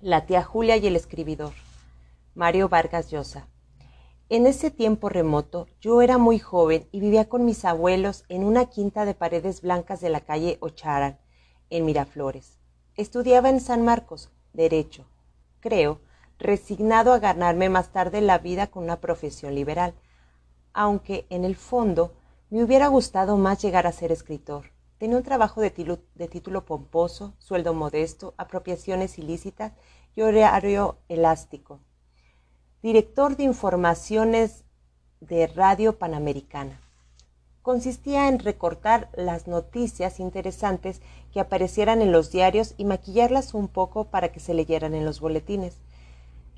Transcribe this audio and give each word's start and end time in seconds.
La 0.00 0.26
tía 0.26 0.44
Julia 0.44 0.76
y 0.76 0.86
el 0.86 0.94
escribidor. 0.94 1.54
Mario 2.36 2.68
Vargas 2.68 3.10
Llosa. 3.10 3.48
En 4.28 4.46
ese 4.46 4.70
tiempo 4.70 5.08
remoto, 5.08 5.66
yo 5.80 6.02
era 6.02 6.18
muy 6.18 6.38
joven 6.38 6.86
y 6.92 7.00
vivía 7.00 7.28
con 7.28 7.44
mis 7.44 7.64
abuelos 7.64 8.24
en 8.28 8.44
una 8.44 8.66
quinta 8.66 9.04
de 9.04 9.14
paredes 9.14 9.60
blancas 9.60 10.00
de 10.00 10.10
la 10.10 10.20
calle 10.20 10.56
Ocharan, 10.60 11.18
en 11.68 11.84
Miraflores. 11.84 12.60
Estudiaba 12.94 13.48
en 13.50 13.58
San 13.58 13.84
Marcos, 13.84 14.30
Derecho, 14.52 15.04
creo, 15.58 15.98
resignado 16.38 17.12
a 17.12 17.18
ganarme 17.18 17.68
más 17.68 17.88
tarde 17.88 18.20
la 18.20 18.38
vida 18.38 18.68
con 18.68 18.84
una 18.84 19.00
profesión 19.00 19.56
liberal, 19.56 19.94
aunque 20.72 21.26
en 21.28 21.44
el 21.44 21.56
fondo 21.56 22.12
me 22.50 22.62
hubiera 22.62 22.86
gustado 22.86 23.36
más 23.36 23.60
llegar 23.60 23.88
a 23.88 23.92
ser 23.92 24.12
escritor. 24.12 24.77
Tenía 24.98 25.16
un 25.16 25.22
trabajo 25.22 25.60
de, 25.60 25.70
título 25.70 26.64
pomposo, 26.64 27.34
sueldo 27.38 27.72
modesto, 27.72 28.34
apropiaciones 28.36 29.18
ilícitas 29.18 29.72
y 30.16 30.22
horario 30.22 30.98
elástico. 31.08 31.80
Director 32.82 33.36
de 33.36 33.44
informaciones 33.44 34.64
de 35.20 35.46
Radio 35.46 35.98
Panamericana. 35.98 36.80
Consistía 37.62 38.28
en 38.28 38.40
recortar 38.40 39.10
las 39.14 39.46
noticias 39.46 40.20
interesantes 40.20 41.00
que 41.32 41.40
aparecieran 41.40 42.02
en 42.02 42.12
los 42.12 42.32
diarios 42.32 42.74
y 42.76 42.84
maquillarlas 42.84 43.54
un 43.54 43.68
poco 43.68 44.04
para 44.04 44.32
que 44.32 44.40
se 44.40 44.54
leyeran 44.54 44.94
en 44.94 45.04
los 45.04 45.20
boletines. 45.20 45.76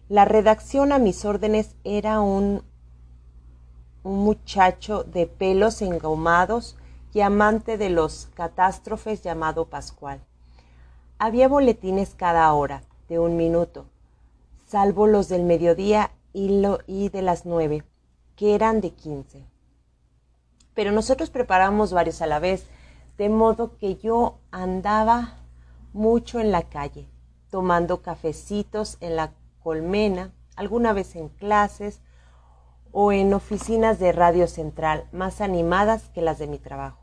La 0.08 0.24
redacción 0.24 0.92
a 0.92 0.98
mis 0.98 1.24
órdenes 1.24 1.74
era 1.84 2.20
un, 2.20 2.62
muchacho 4.02 5.04
de 5.04 5.26
pelos 5.26 5.82
engomados, 5.82 6.76
y 7.12 7.20
amante 7.20 7.76
de 7.76 7.90
los 7.90 8.28
catástrofes 8.34 9.22
llamado 9.22 9.66
Pascual. 9.66 10.20
Había 11.18 11.48
boletines 11.48 12.14
cada 12.14 12.52
hora, 12.52 12.82
de 13.08 13.18
un 13.18 13.36
minuto, 13.36 13.86
salvo 14.66 15.06
los 15.06 15.28
del 15.28 15.42
mediodía 15.42 16.12
y, 16.32 16.62
y 16.86 17.08
de 17.08 17.22
las 17.22 17.44
nueve, 17.44 17.84
que 18.36 18.54
eran 18.54 18.80
de 18.80 18.92
quince. 18.92 19.44
Pero 20.74 20.92
nosotros 20.92 21.30
preparamos 21.30 21.92
varios 21.92 22.22
a 22.22 22.26
la 22.26 22.38
vez, 22.38 22.66
de 23.18 23.28
modo 23.28 23.76
que 23.76 23.96
yo 23.96 24.38
andaba 24.52 25.38
mucho 25.92 26.38
en 26.38 26.52
la 26.52 26.62
calle, 26.62 27.08
tomando 27.50 28.00
cafecitos 28.00 28.96
en 29.00 29.16
la 29.16 29.32
colmena, 29.62 30.32
alguna 30.54 30.92
vez 30.92 31.16
en 31.16 31.28
clases, 31.28 32.00
o 32.92 33.12
en 33.12 33.34
oficinas 33.34 33.98
de 33.98 34.12
Radio 34.12 34.46
Central 34.46 35.04
más 35.12 35.40
animadas 35.40 36.08
que 36.10 36.22
las 36.22 36.38
de 36.38 36.46
mi 36.46 36.58
trabajo. 36.58 36.99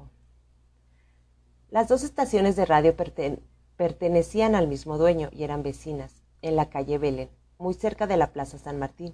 Las 1.70 1.90
dos 1.90 2.04
estaciones 2.04 2.56
de 2.56 2.66
radio 2.66 2.96
pertenecían 3.76 4.56
al 4.56 4.70
mismo 4.70 4.98
dueño 4.98 5.30
y 5.34 5.44
eran 5.44 5.64
vecinas, 5.64 6.24
en 6.42 6.56
la 6.56 6.70
calle 6.70 6.98
Belén, 6.98 7.30
muy 7.58 7.74
cerca 7.74 8.08
de 8.08 8.16
la 8.16 8.32
Plaza 8.32 8.58
San 8.58 8.80
Martín. 8.80 9.14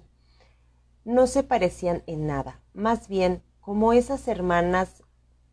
No 1.04 1.26
se 1.26 1.42
parecían 1.42 2.04
en 2.06 2.28
nada, 2.28 2.60
más 2.72 3.08
bien 3.08 3.42
como 3.60 3.92
esas 3.92 4.28
hermanas 4.28 5.02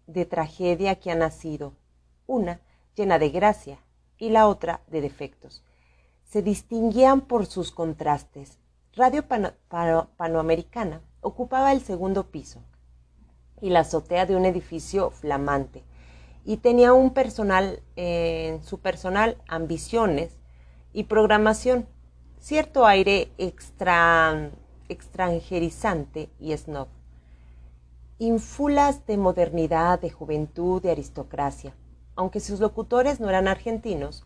de 0.05 0.25
tragedia 0.25 0.99
que 0.99 1.09
han 1.09 1.19
nacido, 1.19 1.73
una 2.27 2.61
llena 2.95 3.17
de 3.17 3.29
gracia 3.29 3.79
y 4.19 4.29
la 4.29 4.47
otra 4.47 4.81
de 4.85 5.01
defectos. 5.01 5.63
Se 6.23 6.43
distinguían 6.43 7.21
por 7.21 7.47
sus 7.47 7.71
contrastes. 7.71 8.59
Radio 8.93 9.25
Panoamericana 9.27 11.01
ocupaba 11.21 11.71
el 11.71 11.81
segundo 11.81 12.29
piso 12.29 12.61
y 13.59 13.71
la 13.71 13.79
azotea 13.79 14.27
de 14.27 14.35
un 14.35 14.45
edificio 14.45 15.09
flamante 15.09 15.83
y 16.43 16.57
tenía 16.57 16.93
un 16.93 17.13
personal 17.13 17.81
en 17.95 18.63
su 18.63 18.79
personal 18.79 19.37
ambiciones 19.47 20.39
y 20.93 21.03
programación, 21.03 21.87
cierto 22.39 22.85
aire 22.85 23.31
extra, 23.37 24.51
extranjerizante 24.89 26.29
y 26.39 26.55
snob, 26.57 26.87
infulas 28.17 29.05
de 29.05 29.17
modernidad, 29.17 29.99
de 29.99 30.09
juventud, 30.09 30.81
de 30.81 30.91
aristocracia. 30.91 31.75
Aunque 32.15 32.39
sus 32.39 32.59
locutores 32.59 33.19
no 33.19 33.29
eran 33.29 33.47
argentinos, 33.47 34.25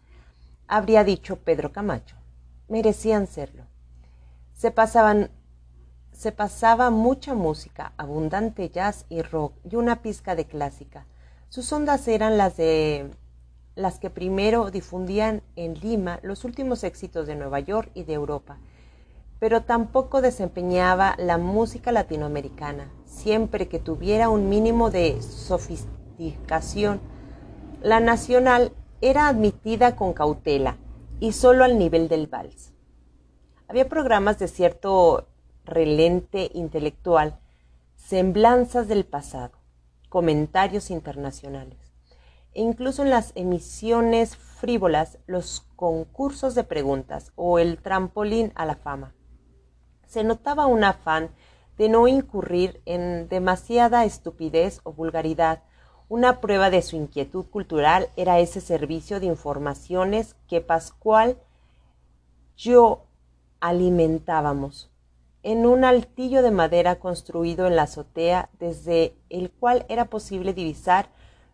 habría 0.67 1.03
dicho 1.03 1.37
Pedro 1.37 1.71
Camacho, 1.71 2.15
merecían 2.67 3.27
serlo. 3.27 3.65
Se 4.53 4.71
pasaban 4.71 5.29
se 6.15 6.31
pasaba 6.31 6.91
mucha 6.91 7.33
música, 7.33 7.91
abundante 7.97 8.69
jazz 8.69 9.05
y 9.09 9.21
rock 9.21 9.53
y 9.69 9.75
una 9.75 10.01
pizca 10.01 10.33
de 10.33 10.45
clásica. 10.45 11.05
Sus 11.55 11.71
ondas 11.71 12.05
eran 12.09 12.37
las 12.37 12.57
de 12.57 13.11
las 13.75 13.97
que 13.97 14.09
primero 14.09 14.71
difundían 14.71 15.41
en 15.55 15.75
Lima 15.75 16.19
los 16.21 16.43
últimos 16.43 16.83
éxitos 16.83 17.27
de 17.27 17.35
Nueva 17.37 17.61
York 17.61 17.91
y 17.93 18.03
de 18.03 18.11
Europa, 18.11 18.57
pero 19.39 19.61
tampoco 19.63 20.21
desempeñaba 20.21 21.15
la 21.17 21.37
música 21.37 21.93
latinoamericana, 21.93 22.91
siempre 23.05 23.69
que 23.69 23.79
tuviera 23.79 24.27
un 24.27 24.49
mínimo 24.49 24.91
de 24.91 25.21
sofisticación. 25.21 26.99
La 27.81 28.01
nacional 28.01 28.73
era 28.99 29.29
admitida 29.29 29.95
con 29.95 30.11
cautela 30.11 30.75
y 31.21 31.31
solo 31.31 31.63
al 31.63 31.79
nivel 31.79 32.09
del 32.09 32.27
vals. 32.27 32.73
Había 33.69 33.87
programas 33.87 34.39
de 34.39 34.49
cierto 34.49 35.29
relente 35.63 36.51
intelectual, 36.53 37.39
semblanzas 37.95 38.89
del 38.89 39.05
pasado, 39.05 39.54
comentarios 40.15 40.91
internacionales. 40.91 41.91
E 42.53 42.61
incluso 42.61 43.03
en 43.03 43.09
las 43.09 43.33
emisiones 43.35 44.37
frívolas, 44.37 45.17
los 45.27 45.67
concursos 45.75 46.55
de 46.55 46.63
preguntas 46.63 47.33
o 47.35 47.59
el 47.59 47.79
trampolín 47.79 48.53
a 48.55 48.63
la 48.63 48.75
fama. 48.75 49.13
Se 50.07 50.23
notaba 50.23 50.67
un 50.67 50.85
afán 50.85 51.31
de 51.77 51.89
no 51.89 52.07
incurrir 52.07 52.81
en 52.85 53.27
demasiada 53.27 54.05
estupidez 54.05 54.79
o 54.85 54.93
vulgaridad. 54.93 55.63
Una 56.07 56.39
prueba 56.39 56.69
de 56.69 56.81
su 56.81 56.95
inquietud 56.95 57.47
cultural 57.47 58.07
era 58.15 58.39
ese 58.39 58.61
servicio 58.61 59.19
de 59.19 59.25
informaciones 59.25 60.37
que 60.47 60.61
Pascual 60.61 61.37
yo 62.55 63.03
alimentábamos 63.59 64.94
en 65.45 65.67
un 65.67 65.85
altillo 65.85 66.41
de 66.41 66.49
madera 66.49 66.95
construido 66.95 67.67
en 67.67 67.75
la 67.75 67.83
azotea, 67.83 68.49
desde 68.57 69.15
el 69.29 69.51
cual 69.51 69.85
era 69.89 70.05
posible 70.05 70.55
divisar 70.55 71.11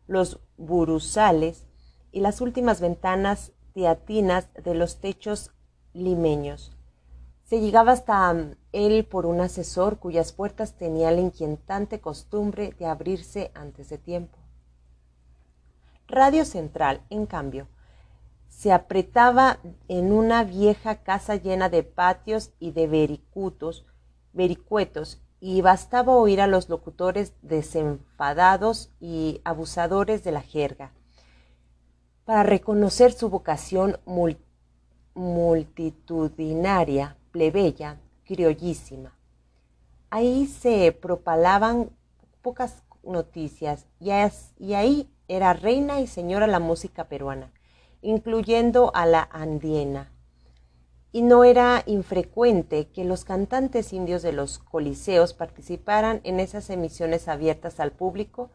los 0.07 0.39
buruzales 0.55 1.65
y 2.13 2.21
las 2.21 2.39
últimas 2.39 2.79
ventanas 2.79 3.51
teatinas 3.73 4.47
de 4.53 4.75
los 4.75 5.01
techos 5.01 5.51
limeños. 5.91 6.71
Se 7.43 7.59
llegaba 7.59 7.91
hasta 7.91 8.33
él 8.71 9.03
por 9.03 9.25
un 9.25 9.41
asesor 9.41 9.99
cuyas 9.99 10.31
puertas 10.31 10.77
tenía 10.77 11.11
la 11.11 11.19
inquietante 11.19 11.99
costumbre 11.99 12.73
de 12.79 12.85
abrirse 12.85 13.51
antes 13.55 13.89
de 13.89 13.97
tiempo. 13.97 14.37
Radio 16.07 16.45
Central, 16.45 17.01
en 17.09 17.25
cambio, 17.25 17.67
se 18.61 18.71
apretaba 18.71 19.59
en 19.87 20.13
una 20.13 20.43
vieja 20.43 20.97
casa 20.97 21.35
llena 21.35 21.67
de 21.67 21.81
patios 21.81 22.51
y 22.59 22.73
de 22.73 22.85
vericutos, 22.85 23.87
vericuetos, 24.33 25.19
y 25.39 25.61
bastaba 25.61 26.15
oír 26.15 26.41
a 26.41 26.45
los 26.45 26.69
locutores 26.69 27.33
desenfadados 27.41 28.91
y 28.99 29.41
abusadores 29.45 30.23
de 30.23 30.31
la 30.31 30.43
jerga 30.43 30.91
para 32.23 32.43
reconocer 32.43 33.13
su 33.13 33.31
vocación 33.31 33.97
multitudinaria, 35.15 37.17
plebeya, 37.31 37.99
criollísima. 38.25 39.17
Ahí 40.11 40.45
se 40.45 40.91
propalaban 40.91 41.89
pocas 42.43 42.83
noticias 43.01 43.87
y 43.99 44.11
ahí 44.11 45.09
era 45.27 45.53
reina 45.53 45.99
y 45.99 46.05
señora 46.05 46.45
la 46.45 46.59
música 46.59 47.05
peruana 47.05 47.51
incluyendo 48.01 48.91
a 48.95 49.05
la 49.05 49.27
andiena. 49.31 50.11
Y 51.11 51.23
no 51.23 51.43
era 51.43 51.83
infrecuente 51.85 52.87
que 52.87 53.03
los 53.03 53.25
cantantes 53.25 53.93
indios 53.93 54.21
de 54.21 54.31
los 54.31 54.59
coliseos 54.59 55.33
participaran 55.33 56.21
en 56.23 56.39
esas 56.39 56.69
emisiones 56.69 57.27
abiertas 57.27 57.79
al 57.79 57.91
público 57.91 58.49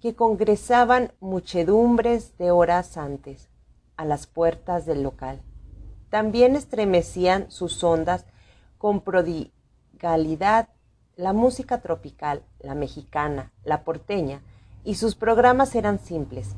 que 0.00 0.14
congresaban 0.14 1.12
muchedumbres 1.20 2.36
de 2.36 2.50
horas 2.50 2.96
antes 2.96 3.48
a 3.96 4.04
las 4.04 4.26
puertas 4.26 4.84
del 4.84 5.02
local. 5.02 5.40
También 6.10 6.54
estremecían 6.54 7.50
sus 7.50 7.82
ondas 7.82 8.26
con 8.78 9.00
prodigalidad 9.00 10.68
la 11.16 11.32
música 11.32 11.80
tropical, 11.80 12.42
la 12.60 12.74
mexicana, 12.74 13.52
la 13.64 13.84
porteña, 13.84 14.42
y 14.84 14.96
sus 14.96 15.14
programas 15.16 15.74
eran 15.74 15.98
simples, 15.98 16.54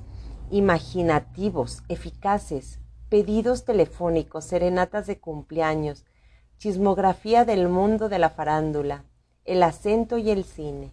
imaginativos, 0.50 1.82
eficaces, 1.88 2.78
pedidos 3.08 3.64
telefónicos, 3.64 4.44
serenatas 4.44 5.06
de 5.06 5.18
cumpleaños, 5.18 6.04
chismografía 6.58 7.44
del 7.44 7.68
mundo 7.68 8.08
de 8.08 8.18
la 8.18 8.30
farándula, 8.30 9.04
el 9.44 9.62
acento 9.62 10.18
y 10.18 10.30
el 10.30 10.44
cine. 10.44 10.92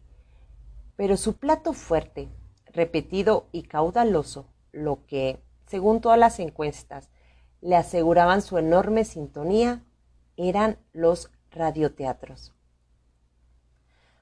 Pero 0.95 1.17
su 1.17 1.37
plato 1.37 1.73
fuerte, 1.73 2.29
repetido 2.67 3.47
y 3.51 3.63
caudaloso, 3.63 4.47
lo 4.71 5.05
que, 5.07 5.41
según 5.67 6.01
todas 6.01 6.19
las 6.19 6.39
encuestas, 6.39 7.09
le 7.61 7.75
aseguraban 7.75 8.41
su 8.41 8.57
enorme 8.57 9.05
sintonía 9.05 9.83
eran 10.37 10.77
los 10.93 11.31
radioteatros. 11.51 12.53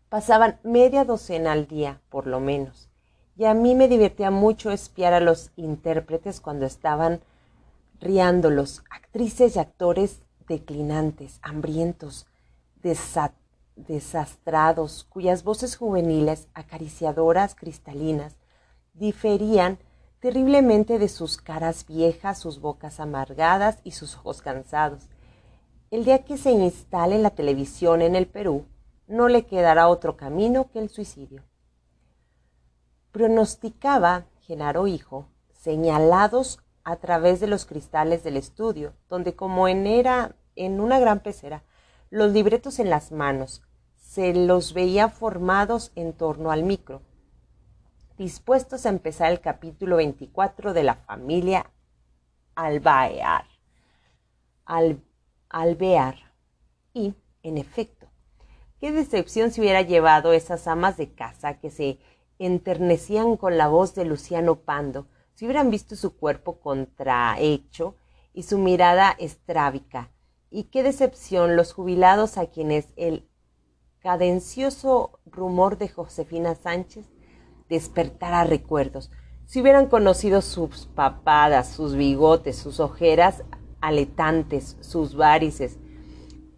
Pasaban 0.10 0.60
media 0.64 1.06
docena 1.06 1.52
al 1.52 1.68
día, 1.68 2.02
por 2.10 2.28
lo 2.28 2.40
menos, 2.40 2.90
y 3.36 3.46
a 3.46 3.54
mí 3.54 3.76
me 3.76 3.88
divertía 3.88 4.32
mucho 4.32 4.72
espiar 4.72 5.14
a 5.14 5.20
los 5.20 5.52
intérpretes 5.56 6.40
cuando 6.40 6.66
estaban 6.66 7.22
riándolos, 8.00 8.84
actrices 8.90 9.56
y 9.56 9.60
actores 9.60 10.22
declinantes, 10.48 11.40
hambrientos, 11.42 12.28
desastrados, 13.76 15.06
cuyas 15.06 15.44
voces 15.44 15.78
juveniles, 15.78 16.48
acariciadoras, 16.54 17.56
cristalinas, 17.56 18.36
diferían 18.94 19.80
terriblemente 20.20 21.00
de 21.00 21.10
sus 21.10 21.38
caras 21.38 21.86
viejas, 21.88 22.38
sus 22.40 22.62
bocas 22.62 23.00
amargadas 23.00 23.80
y 23.84 23.92
sus 23.92 24.16
ojos 24.18 24.42
cansados. 24.42 25.10
El 25.92 26.06
día 26.06 26.24
que 26.24 26.38
se 26.38 26.52
instale 26.52 27.18
la 27.20 27.32
televisión 27.32 28.02
en 28.02 28.16
el 28.16 28.28
Perú, 28.28 28.66
no 29.08 29.28
le 29.28 29.46
quedará 29.46 29.88
otro 29.88 30.18
camino 30.18 30.70
que 30.72 30.80
el 30.80 30.90
suicidio. 30.90 31.44
Pronosticaba 33.14 34.26
Genaro 34.42 34.88
Hijo, 34.88 35.28
señalados 35.54 36.58
a 36.84 36.96
través 36.96 37.40
de 37.40 37.46
los 37.46 37.68
cristales 37.68 38.24
del 38.24 38.38
estudio, 38.38 38.96
donde 39.08 39.36
como 39.36 39.68
en 39.68 39.86
era 39.86 40.36
en 40.56 40.80
una 40.80 41.00
gran 41.00 41.20
pecera, 41.20 41.64
los 42.10 42.32
libretos 42.32 42.80
en 42.80 42.90
las 42.90 43.12
manos, 43.12 43.62
se 43.96 44.34
los 44.34 44.74
veía 44.74 45.10
formados 45.10 45.92
en 45.94 46.14
torno 46.14 46.50
al 46.50 46.64
micro, 46.64 47.04
dispuestos 48.18 48.88
a 48.88 48.90
empezar 48.90 49.32
el 49.32 49.42
capítulo 49.42 49.98
24 49.98 50.74
de 50.74 50.82
la 50.82 50.96
familia 50.96 51.70
Alvear. 52.56 53.46
Alvear. 55.50 56.16
Y, 56.94 57.14
en 57.44 57.60
efecto, 57.60 58.08
qué 58.80 58.92
decepción 58.92 59.52
se 59.52 59.62
hubiera 59.62 59.84
llevado 59.84 60.34
esas 60.34 60.66
amas 60.68 60.98
de 60.98 61.14
casa 61.14 61.60
que 61.60 61.70
se 61.70 62.00
enternecían 62.40 63.38
con 63.38 63.58
la 63.58 63.68
voz 63.68 63.96
de 63.96 64.06
Luciano 64.06 64.56
Pando 64.56 65.08
si 65.34 65.46
hubieran 65.46 65.72
visto 65.72 65.96
su 65.96 66.16
cuerpo 66.16 66.60
contrahecho 66.60 67.96
y 68.34 68.44
su 68.44 68.58
mirada 68.58 69.16
estrábica. 69.18 70.12
Y 70.50 70.66
qué 70.66 70.84
decepción 70.84 71.56
los 71.56 71.74
jubilados 71.74 72.38
a 72.38 72.46
quienes 72.48 72.94
el 72.96 73.28
cadencioso 74.00 75.20
rumor 75.26 75.78
de 75.78 75.90
Josefina 75.90 76.56
Sánchez 76.56 77.06
despertara 77.70 78.44
recuerdos. 78.44 79.10
Si 79.46 79.62
hubieran 79.62 79.88
conocido 79.88 80.42
sus 80.42 80.86
papadas, 80.88 81.70
sus 81.70 81.96
bigotes, 81.96 82.58
sus 82.58 82.80
ojeras 82.80 83.44
aletantes, 83.82 84.78
sus 84.82 85.16
varices. 85.16 85.80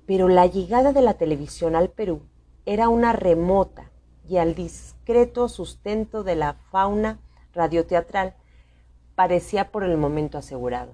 Pero 0.05 0.27
la 0.27 0.45
llegada 0.45 0.91
de 0.91 1.01
la 1.01 1.15
televisión 1.15 1.75
al 1.75 1.89
Perú 1.89 2.21
era 2.65 2.89
una 2.89 3.13
remota 3.13 3.91
y 4.27 4.37
al 4.37 4.55
discreto 4.55 5.49
sustento 5.49 6.23
de 6.23 6.35
la 6.35 6.53
fauna 6.71 7.19
radioteatral 7.53 8.35
parecía 9.15 9.71
por 9.71 9.83
el 9.83 9.97
momento 9.97 10.37
asegurado. 10.37 10.93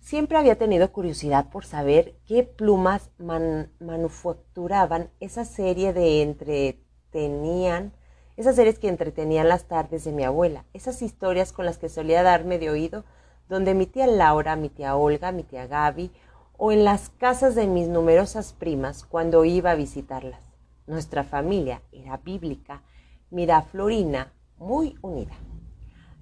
Siempre 0.00 0.38
había 0.38 0.56
tenido 0.56 0.92
curiosidad 0.92 1.50
por 1.50 1.64
saber 1.64 2.14
qué 2.26 2.42
plumas 2.42 3.10
manufacturaban 3.18 5.10
esa 5.20 5.44
serie 5.44 5.92
de 5.92 6.22
entretenían 6.22 7.92
esas 8.40 8.56
series 8.56 8.78
que 8.78 8.88
entretenían 8.88 9.48
las 9.48 9.64
tardes 9.64 10.04
de 10.04 10.12
mi 10.12 10.24
abuela, 10.24 10.64
esas 10.72 11.02
historias 11.02 11.52
con 11.52 11.66
las 11.66 11.76
que 11.76 11.90
solía 11.90 12.22
darme 12.22 12.58
de 12.58 12.70
oído, 12.70 13.04
donde 13.50 13.74
mi 13.74 13.84
tía 13.84 14.06
Laura, 14.06 14.56
mi 14.56 14.70
tía 14.70 14.96
Olga, 14.96 15.30
mi 15.30 15.42
tía 15.42 15.66
Gaby, 15.66 16.10
o 16.56 16.72
en 16.72 16.84
las 16.84 17.10
casas 17.10 17.54
de 17.54 17.66
mis 17.66 17.88
numerosas 17.88 18.54
primas 18.54 19.04
cuando 19.04 19.44
iba 19.44 19.72
a 19.72 19.74
visitarlas. 19.74 20.49
Nuestra 20.90 21.22
familia 21.22 21.82
era 21.92 22.16
bíblica, 22.16 22.82
miraflorina, 23.30 24.32
muy 24.58 24.98
unida. 25.02 25.36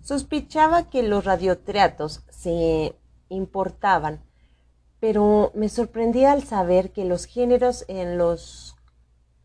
Sospechaba 0.03 0.91
que 0.91 1.03
los 1.03 1.25
radioteatros 1.25 2.23
se 2.29 2.95
importaban, 3.31 4.23
pero 5.01 5.53
me 5.55 5.71
sorprendía 5.71 6.33
al 6.33 6.43
saber 6.43 6.93
que 6.93 7.07
los 7.07 7.25
géneros 7.25 7.87
en 7.89 8.19
los 8.19 8.77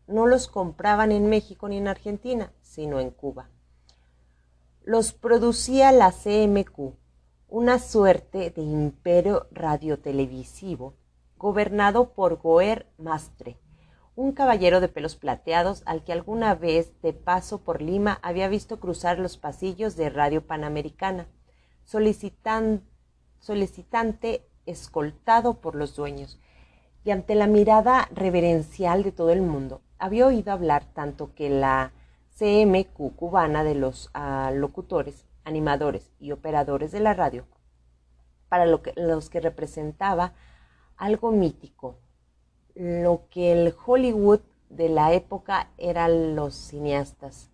no 0.06 0.26
los 0.26 0.46
compraban 0.46 1.10
en 1.10 1.30
México 1.30 1.70
ni 1.70 1.78
en 1.78 1.88
Argentina, 1.88 2.52
sino 2.60 3.00
en 3.00 3.08
Cuba. 3.10 3.48
Los 4.82 5.14
producía 5.14 5.90
la 5.90 6.12
CMQ, 6.12 6.96
una 7.48 7.78
suerte 7.78 8.50
de 8.50 8.60
imperio 8.60 9.46
radiotelevisivo 9.52 10.98
gobernado 11.38 12.12
por 12.12 12.36
Goer 12.36 12.92
Mastre, 12.98 13.63
un 14.16 14.32
caballero 14.32 14.80
de 14.80 14.88
pelos 14.88 15.16
plateados 15.16 15.82
al 15.86 16.04
que 16.04 16.12
alguna 16.12 16.54
vez 16.54 16.92
de 17.02 17.12
paso 17.12 17.62
por 17.62 17.82
Lima 17.82 18.20
había 18.22 18.48
visto 18.48 18.78
cruzar 18.78 19.18
los 19.18 19.36
pasillos 19.38 19.96
de 19.96 20.08
Radio 20.08 20.46
Panamericana, 20.46 21.26
solicitante 21.84 22.82
escoltado 24.66 25.60
por 25.60 25.74
los 25.74 25.96
dueños, 25.96 26.38
y 27.04 27.10
ante 27.10 27.34
la 27.34 27.48
mirada 27.48 28.08
reverencial 28.12 29.02
de 29.02 29.12
todo 29.12 29.30
el 29.30 29.42
mundo, 29.42 29.82
había 29.98 30.26
oído 30.26 30.52
hablar 30.52 30.84
tanto 30.94 31.34
que 31.34 31.50
la 31.50 31.92
CMQ 32.38 33.16
cubana 33.16 33.64
de 33.64 33.74
los 33.74 34.10
ah, 34.14 34.52
locutores, 34.54 35.26
animadores 35.44 36.12
y 36.18 36.32
operadores 36.32 36.92
de 36.92 37.00
la 37.00 37.14
radio, 37.14 37.46
para 38.48 38.64
los 38.66 39.28
que 39.28 39.40
representaba 39.40 40.34
algo 40.96 41.32
mítico, 41.32 41.98
lo 42.74 43.28
que 43.30 43.52
el 43.52 43.74
Hollywood 43.86 44.40
de 44.68 44.88
la 44.88 45.12
época 45.12 45.70
eran 45.78 46.34
los 46.34 46.54
cineastas, 46.54 47.50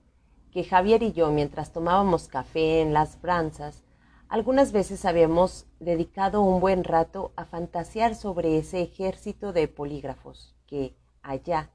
que 0.51 0.65
Javier 0.65 1.03
y 1.03 1.13
yo, 1.13 1.31
mientras 1.31 1.73
tomábamos 1.73 2.29
café 2.29 2.81
en 2.81 2.93
las 2.93 3.21
branzas, 3.21 3.85
algunas 4.29 4.73
veces 4.73 5.05
habíamos 5.05 5.67
dedicado 5.81 6.41
un 6.41 6.61
buen 6.61 6.85
rato 6.85 7.33
a 7.37 7.45
fantasear 7.45 8.15
sobre 8.15 8.59
ese 8.59 8.81
ejército 8.81 9.53
de 9.53 9.69
polígrafos 9.69 10.55
que 10.67 10.95
allá 11.23 11.71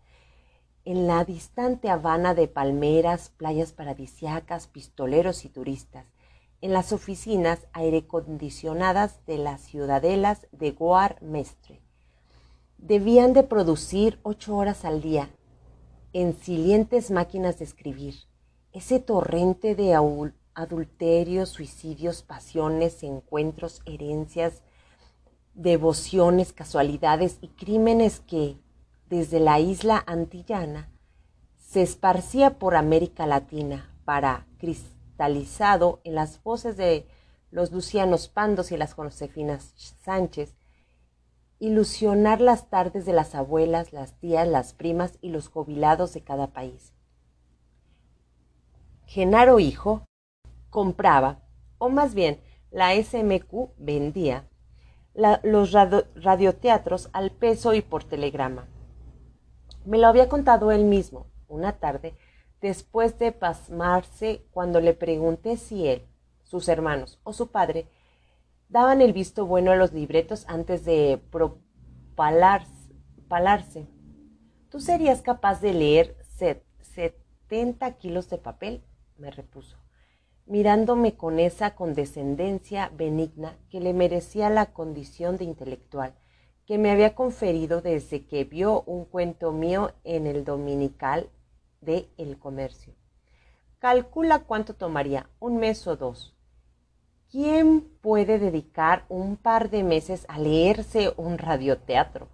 en 0.86 1.08
la 1.08 1.26
distante 1.26 1.90
Habana 1.90 2.34
de 2.34 2.48
palmeras, 2.48 3.30
playas 3.30 3.74
paradisiacas, 3.74 4.68
pistoleros 4.68 5.44
y 5.44 5.50
turistas, 5.50 6.06
en 6.62 6.74
las 6.74 6.94
oficinas 6.94 7.68
airecondicionadas 7.74 9.26
de 9.26 9.38
las 9.38 9.62
ciudadelas 9.62 10.48
de 10.52 10.72
Guar 10.72 11.22
Mestre. 11.22 11.85
Debían 12.78 13.34
de 13.34 13.44
producir 13.44 14.20
ocho 14.24 14.56
horas 14.56 14.86
al 14.86 15.02
día 15.02 15.30
en 16.14 16.34
silientes 16.34 17.12
máquinas 17.12 17.60
de 17.60 17.66
escribir, 17.66 18.16
ese 18.72 19.00
torrente 19.00 19.76
de 19.76 19.96
adulterios, 20.54 21.50
suicidios, 21.50 22.24
pasiones, 22.24 23.04
encuentros, 23.04 23.82
herencias, 23.86 24.62
devociones, 25.56 26.54
casualidades 26.54 27.38
y 27.42 27.50
crímenes 27.50 28.22
que, 28.22 28.58
desde 29.10 29.40
la 29.40 29.60
isla 29.60 30.04
antillana, 30.08 30.90
se 31.58 31.82
esparcía 31.82 32.60
por 32.60 32.76
América 32.76 33.28
Latina 33.28 33.94
para, 34.06 34.48
cristalizado 34.58 36.00
en 36.04 36.16
las 36.16 36.42
voces 36.44 36.78
de 36.78 37.08
los 37.52 37.72
Lucianos 37.72 38.28
Pandos 38.28 38.72
y 38.72 38.78
las 38.78 38.94
Josefinas 38.94 39.74
Sánchez, 40.04 40.56
ilusionar 41.60 42.42
las 42.42 42.70
tardes 42.70 43.06
de 43.06 43.14
las 43.14 43.36
abuelas, 43.36 43.94
las 43.94 44.14
tías, 44.20 44.48
las 44.48 44.74
primas 44.74 45.18
y 45.22 45.30
los 45.30 45.48
jubilados 45.48 46.14
de 46.14 46.22
cada 46.22 46.48
país. 46.48 46.94
Genaro 49.06 49.60
Hijo 49.60 50.06
compraba, 50.70 51.40
o 51.78 51.90
más 51.90 52.14
bien 52.14 52.42
la 52.72 52.94
SMQ 52.94 53.72
vendía, 53.78 54.50
los 55.44 55.72
radioteatros 55.72 57.10
al 57.14 57.32
peso 57.32 57.74
y 57.74 57.82
por 57.82 58.04
telegrama. 58.04 58.68
Me 59.86 59.98
lo 59.98 60.08
había 60.08 60.28
contado 60.28 60.72
él 60.72 60.84
mismo 60.84 61.28
una 61.48 61.74
tarde 61.74 62.16
después 62.60 63.18
de 63.20 63.32
pasmarse 63.32 64.46
cuando 64.52 64.82
le 64.82 64.94
pregunté 64.94 65.56
si 65.56 65.88
él, 65.88 66.06
sus 66.44 66.68
hermanos 66.68 67.20
o 67.24 67.32
su 67.32 67.48
padre 67.48 67.88
daban 68.76 69.02
el 69.02 69.14
visto 69.14 69.46
bueno 69.46 69.72
a 69.72 69.78
los 69.78 69.94
libretos 69.94 70.44
antes 70.50 70.84
de 70.84 71.22
propalarse. 71.32 72.68
¿Tú 74.70 74.82
serías 74.82 75.22
capaz 75.22 75.62
de 75.62 75.74
leer 75.74 76.18
setenta 76.82 77.94
kilos 77.94 78.30
de 78.30 78.38
papel? 78.38 78.84
me 79.18 79.32
repuso, 79.32 79.78
mirándome 80.46 81.16
con 81.16 81.40
esa 81.40 81.74
condescendencia 81.74 82.92
benigna 82.94 83.58
que 83.70 83.80
le 83.80 83.94
merecía 83.94 84.50
la 84.50 84.74
condición 84.74 85.38
de 85.38 85.46
intelectual 85.46 86.14
que 86.66 86.78
me 86.78 86.92
había 86.92 87.16
conferido 87.16 87.82
desde 87.82 88.26
que 88.26 88.44
vio 88.44 88.82
un 88.82 89.06
cuento 89.06 89.54
mío 89.54 89.94
en 90.04 90.28
el 90.28 90.44
dominical 90.44 91.30
de 91.80 92.10
El 92.18 92.38
Comercio. 92.40 92.94
Calcula 93.80 94.40
cuánto 94.40 94.74
tomaría, 94.74 95.30
un 95.40 95.60
mes 95.60 95.88
o 95.88 95.96
dos. 95.96 96.35
¿Quién 97.36 97.82
puede 98.00 98.40
dedicar 98.40 99.04
un 99.10 99.36
par 99.36 99.70
de 99.70 99.84
meses 99.84 100.26
a 100.30 100.40
leerse 100.40 101.14
un 101.18 101.38
radioteatro? 101.38 102.30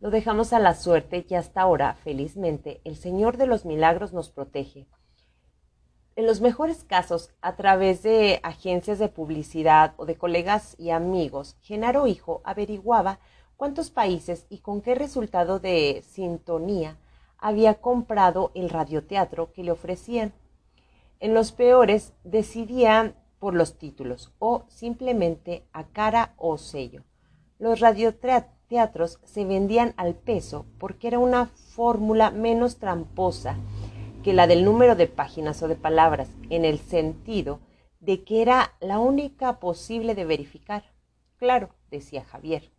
Lo 0.00 0.08
dejamos 0.08 0.54
a 0.54 0.58
la 0.58 0.74
suerte 0.74 1.26
y 1.28 1.34
hasta 1.34 1.60
ahora, 1.60 1.96
felizmente, 2.02 2.80
el 2.84 2.96
Señor 2.96 3.36
de 3.36 3.46
los 3.46 3.66
Milagros 3.66 4.14
nos 4.14 4.30
protege. 4.30 4.86
En 6.16 6.24
los 6.24 6.40
mejores 6.40 6.82
casos, 6.82 7.28
a 7.42 7.56
través 7.56 8.02
de 8.02 8.40
agencias 8.42 8.98
de 8.98 9.08
publicidad 9.08 9.92
o 9.98 10.06
de 10.06 10.16
colegas 10.16 10.76
y 10.78 10.88
amigos, 10.88 11.58
Genaro 11.60 12.06
Hijo 12.06 12.40
averiguaba 12.42 13.18
cuántos 13.58 13.90
países 13.90 14.46
y 14.48 14.60
con 14.60 14.80
qué 14.80 14.94
resultado 14.94 15.58
de 15.58 16.02
sintonía 16.08 16.96
había 17.36 17.82
comprado 17.82 18.50
el 18.54 18.70
radioteatro 18.70 19.52
que 19.52 19.62
le 19.62 19.72
ofrecían. 19.72 20.32
En 21.20 21.34
los 21.34 21.52
peores 21.52 22.14
decidía 22.24 23.14
por 23.42 23.54
los 23.54 23.76
títulos 23.76 24.32
o 24.38 24.66
simplemente 24.68 25.66
a 25.72 25.88
cara 25.88 26.32
o 26.36 26.58
sello. 26.58 27.02
Los 27.58 27.80
radioteatros 27.80 29.18
se 29.24 29.44
vendían 29.44 29.94
al 29.96 30.14
peso 30.14 30.64
porque 30.78 31.08
era 31.08 31.18
una 31.18 31.46
fórmula 31.46 32.30
menos 32.30 32.76
tramposa 32.76 33.56
que 34.22 34.32
la 34.32 34.46
del 34.46 34.64
número 34.64 34.94
de 34.94 35.08
páginas 35.08 35.60
o 35.60 35.66
de 35.66 35.74
palabras, 35.74 36.28
en 36.50 36.64
el 36.64 36.78
sentido 36.78 37.58
de 37.98 38.22
que 38.22 38.42
era 38.42 38.74
la 38.78 39.00
única 39.00 39.58
posible 39.58 40.14
de 40.14 40.24
verificar. 40.24 40.84
Claro, 41.36 41.70
decía 41.90 42.22
Javier, 42.22 42.70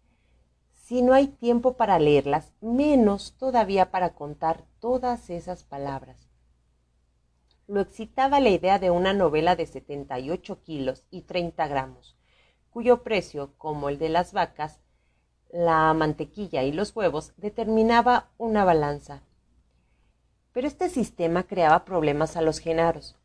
si 0.71 1.01
no 1.01 1.11
hay 1.11 1.27
tiempo 1.27 1.73
para 1.73 1.99
leerlas, 1.99 2.53
menos 2.61 3.35
todavía 3.37 3.91
para 3.91 4.13
contar 4.13 4.63
todas 4.79 5.29
esas 5.29 5.65
palabras. 5.65 6.22
Lo 7.73 7.81
excitaba 7.81 8.39
la 8.39 8.49
idea 8.49 8.77
de 8.77 8.91
una 8.91 9.13
novela 9.13 9.55
de 9.55 9.65
78 9.65 10.61
kilos 10.61 11.05
y 11.09 11.23
30 11.23 11.67
gramos, 11.67 12.15
cuyo 12.69 13.01
precio, 13.01 13.55
como 13.57 13.89
el 13.89 13.97
de 13.97 14.09
las 14.09 14.31
vacas, 14.31 14.79
la 15.49 15.91
mantequilla 15.95 16.61
y 16.61 16.71
los 16.71 16.95
huevos, 16.95 17.33
determinaba 17.37 18.29
una 18.37 18.63
balanza. 18.63 19.23
Pero 20.51 20.67
este 20.67 20.87
sistema 20.87 21.47
creaba 21.47 21.83
problemas 21.83 22.37
a 22.37 22.43
los 22.43 22.59
genaros. 22.59 23.17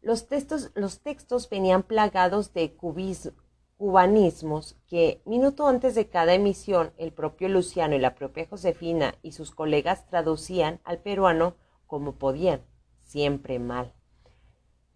Los 0.00 0.28
textos, 0.28 1.50
venían 1.50 1.82
plagados 1.82 2.54
de 2.54 2.76
cubismo, 2.76 3.32
cubanismos 3.78 4.76
que, 4.86 5.22
minuto 5.24 5.66
antes 5.66 5.96
de 5.96 6.08
cada 6.08 6.34
emisión, 6.34 6.92
el 6.98 7.12
propio 7.12 7.48
Luciano 7.48 7.96
y 7.96 7.98
la 7.98 8.14
propia 8.14 8.46
Josefina 8.48 9.16
y 9.22 9.32
sus 9.32 9.50
colegas 9.50 10.06
traducían 10.06 10.78
al 10.84 11.00
peruano 11.00 11.56
como 11.88 12.14
podían, 12.14 12.62
siempre 13.08 13.58
mal. 13.58 13.92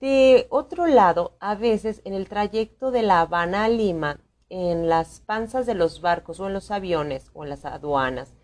De 0.00 0.46
otro 0.50 0.86
lado, 0.86 1.36
a 1.40 1.54
veces 1.54 2.02
en 2.04 2.14
el 2.14 2.28
trayecto 2.28 2.90
de 2.90 3.02
La 3.02 3.20
Habana 3.20 3.64
a 3.64 3.68
Lima, 3.68 4.20
en 4.48 4.88
las 4.88 5.20
panzas 5.20 5.64
de 5.64 5.74
los 5.74 6.00
barcos 6.00 6.38
o 6.40 6.46
en 6.46 6.52
los 6.52 6.70
aviones 6.70 7.30
o 7.32 7.44
en 7.44 7.50
las 7.50 7.64
aduanas, 7.64 8.34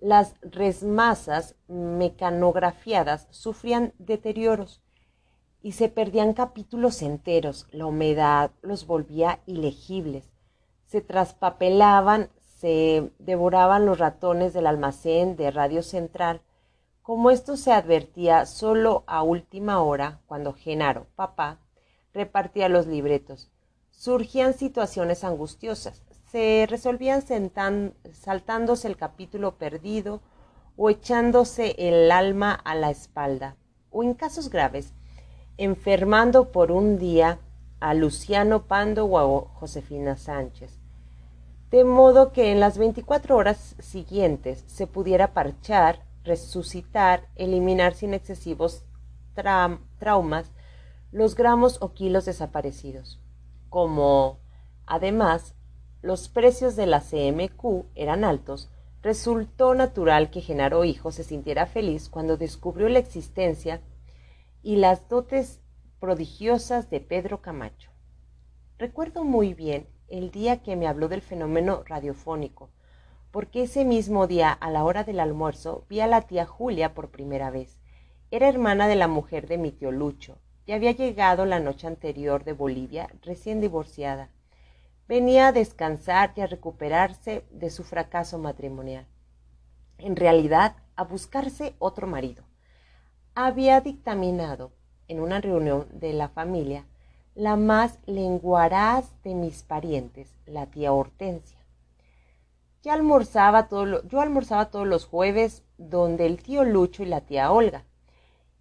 las 0.00 0.34
resmasas 0.42 1.54
mecanografiadas 1.68 3.28
sufrían 3.30 3.94
deterioros 3.98 4.82
y 5.62 5.72
se 5.72 5.88
perdían 5.88 6.34
capítulos 6.34 7.00
enteros, 7.00 7.66
la 7.70 7.86
humedad 7.86 8.50
los 8.60 8.86
volvía 8.86 9.40
ilegibles, 9.46 10.30
se 10.84 11.00
traspapelaban, 11.00 12.28
se 12.58 13.12
devoraban 13.18 13.86
los 13.86 13.98
ratones 13.98 14.52
del 14.52 14.66
almacén 14.66 15.36
de 15.36 15.50
Radio 15.50 15.82
Central. 15.82 16.42
Como 17.04 17.30
esto 17.30 17.58
se 17.58 17.70
advertía 17.70 18.46
solo 18.46 19.04
a 19.06 19.22
última 19.22 19.82
hora, 19.82 20.20
cuando 20.24 20.54
Genaro, 20.54 21.06
papá, 21.16 21.58
repartía 22.14 22.70
los 22.70 22.86
libretos, 22.86 23.50
surgían 23.90 24.54
situaciones 24.54 25.22
angustiosas, 25.22 26.02
se 26.32 26.66
resolvían 26.66 27.22
saltándose 28.10 28.88
el 28.88 28.96
capítulo 28.96 29.58
perdido 29.58 30.22
o 30.78 30.88
echándose 30.88 31.74
el 31.76 32.10
alma 32.10 32.54
a 32.54 32.74
la 32.74 32.88
espalda, 32.88 33.56
o 33.90 34.02
en 34.02 34.14
casos 34.14 34.48
graves, 34.48 34.94
enfermando 35.58 36.52
por 36.52 36.72
un 36.72 36.98
día 36.98 37.38
a 37.80 37.92
Luciano 37.92 38.62
Pando 38.62 39.04
o 39.04 39.18
a 39.18 39.46
Josefina 39.60 40.16
Sánchez, 40.16 40.80
de 41.70 41.84
modo 41.84 42.32
que 42.32 42.50
en 42.50 42.60
las 42.60 42.78
veinticuatro 42.78 43.36
horas 43.36 43.76
siguientes 43.78 44.64
se 44.68 44.86
pudiera 44.86 45.34
parchar, 45.34 46.02
resucitar, 46.24 47.28
eliminar 47.36 47.94
sin 47.94 48.14
excesivos 48.14 48.84
traumas 49.98 50.50
los 51.12 51.34
gramos 51.34 51.78
o 51.80 51.92
kilos 51.92 52.24
desaparecidos. 52.24 53.20
Como, 53.68 54.40
además, 54.86 55.54
los 56.02 56.28
precios 56.28 56.76
de 56.76 56.86
la 56.86 57.00
CMQ 57.00 57.86
eran 57.94 58.24
altos, 58.24 58.70
resultó 59.02 59.74
natural 59.74 60.30
que 60.30 60.40
Genaro 60.40 60.84
Hijo 60.84 61.12
se 61.12 61.24
sintiera 61.24 61.66
feliz 61.66 62.08
cuando 62.08 62.36
descubrió 62.36 62.88
la 62.88 62.98
existencia 62.98 63.80
y 64.62 64.76
las 64.76 65.08
dotes 65.08 65.60
prodigiosas 66.00 66.90
de 66.90 67.00
Pedro 67.00 67.42
Camacho. 67.42 67.90
Recuerdo 68.78 69.24
muy 69.24 69.54
bien 69.54 69.86
el 70.08 70.30
día 70.30 70.62
que 70.62 70.74
me 70.74 70.86
habló 70.86 71.08
del 71.08 71.22
fenómeno 71.22 71.82
radiofónico, 71.86 72.70
porque 73.34 73.64
ese 73.64 73.84
mismo 73.84 74.28
día, 74.28 74.52
a 74.52 74.70
la 74.70 74.84
hora 74.84 75.02
del 75.02 75.18
almuerzo, 75.18 75.86
vi 75.88 75.98
a 75.98 76.06
la 76.06 76.20
tía 76.20 76.46
Julia 76.46 76.94
por 76.94 77.10
primera 77.10 77.50
vez. 77.50 77.80
Era 78.30 78.48
hermana 78.48 78.86
de 78.86 78.94
la 78.94 79.08
mujer 79.08 79.48
de 79.48 79.58
mi 79.58 79.72
tío 79.72 79.90
Lucho, 79.90 80.38
y 80.66 80.70
había 80.70 80.92
llegado 80.92 81.44
la 81.44 81.58
noche 81.58 81.88
anterior 81.88 82.44
de 82.44 82.52
Bolivia, 82.52 83.10
recién 83.22 83.60
divorciada. 83.60 84.30
Venía 85.08 85.48
a 85.48 85.52
descansar 85.52 86.32
y 86.36 86.42
a 86.42 86.46
recuperarse 86.46 87.44
de 87.50 87.70
su 87.70 87.82
fracaso 87.82 88.38
matrimonial. 88.38 89.08
En 89.98 90.14
realidad, 90.14 90.76
a 90.94 91.02
buscarse 91.02 91.74
otro 91.80 92.06
marido 92.06 92.44
había 93.34 93.80
dictaminado 93.80 94.70
en 95.08 95.18
una 95.18 95.40
reunión 95.40 95.88
de 95.90 96.12
la 96.12 96.28
familia 96.28 96.86
la 97.34 97.56
más 97.56 97.98
lenguaraz 98.06 99.10
de 99.24 99.34
mis 99.34 99.64
parientes, 99.64 100.32
la 100.46 100.66
tía 100.66 100.92
Hortensia. 100.92 101.63
Almorzaba 102.90 103.68
yo 103.70 104.20
almorzaba 104.20 104.70
todos 104.70 104.86
los 104.86 105.06
jueves 105.06 105.62
donde 105.78 106.26
el 106.26 106.42
tío 106.42 106.64
Lucho 106.64 107.02
y 107.02 107.06
la 107.06 107.22
tía 107.22 107.50
Olga. 107.50 107.84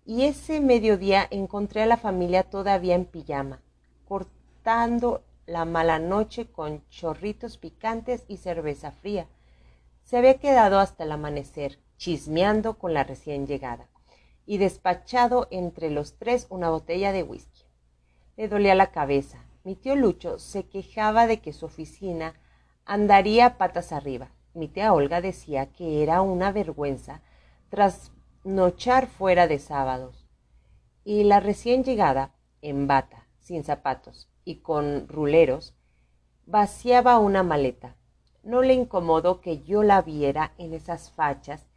Y 0.05 0.23
ese 0.23 0.59
mediodía 0.61 1.27
encontré 1.29 1.81
a 1.83 1.85
la 1.85 1.97
familia 1.97 2.43
todavía 2.43 2.95
en 2.95 3.05
pijama, 3.05 3.61
cortando 4.07 5.23
la 5.45 5.65
mala 5.65 5.99
noche 5.99 6.51
con 6.51 6.87
chorritos 6.89 7.57
picantes 7.57 8.23
y 8.27 8.37
cerveza 8.37 8.91
fría. 8.91 9.27
Se 10.03 10.17
había 10.17 10.39
quedado 10.39 10.79
hasta 10.79 11.03
el 11.03 11.11
amanecer, 11.11 11.79
chismeando 11.97 12.77
con 12.77 12.93
la 12.93 13.03
recién 13.03 13.47
llegada 13.47 13.87
y 14.45 14.57
despachado 14.57 15.47
entre 15.51 15.89
los 15.89 16.17
tres 16.17 16.47
una 16.49 16.69
botella 16.69 17.11
de 17.11 17.23
whisky. 17.23 17.63
Le 18.35 18.47
dolía 18.47 18.75
la 18.75 18.91
cabeza. 18.91 19.45
Mi 19.63 19.75
tío 19.75 19.95
Lucho 19.95 20.39
se 20.39 20.67
quejaba 20.67 21.27
de 21.27 21.39
que 21.39 21.53
su 21.53 21.65
oficina 21.65 22.33
andaría 22.85 23.57
patas 23.57 23.91
arriba. 23.91 24.31
Mi 24.53 24.67
tía 24.67 24.93
Olga 24.93 25.21
decía 25.21 25.71
que 25.71 26.03
era 26.03 26.21
una 26.21 26.51
vergüenza 26.51 27.21
trasnochar 27.69 29.07
fuera 29.07 29.47
de 29.47 29.59
sábados. 29.59 30.27
Y 31.03 31.23
la 31.23 31.39
recién 31.39 31.83
llegada, 31.83 32.33
en 32.61 32.87
bata, 32.87 33.27
sin 33.39 33.63
zapatos 33.63 34.29
y 34.45 34.57
con 34.57 35.07
ruleros, 35.07 35.75
vaciaba 36.45 37.19
una 37.19 37.43
maleta. 37.43 37.95
No 38.43 38.61
le 38.61 38.73
incomodó 38.73 39.41
que 39.41 39.63
yo 39.63 39.83
la 39.83 40.01
viera 40.01 40.53
en 40.57 40.73
esas 40.73 41.11
fachas 41.11 41.67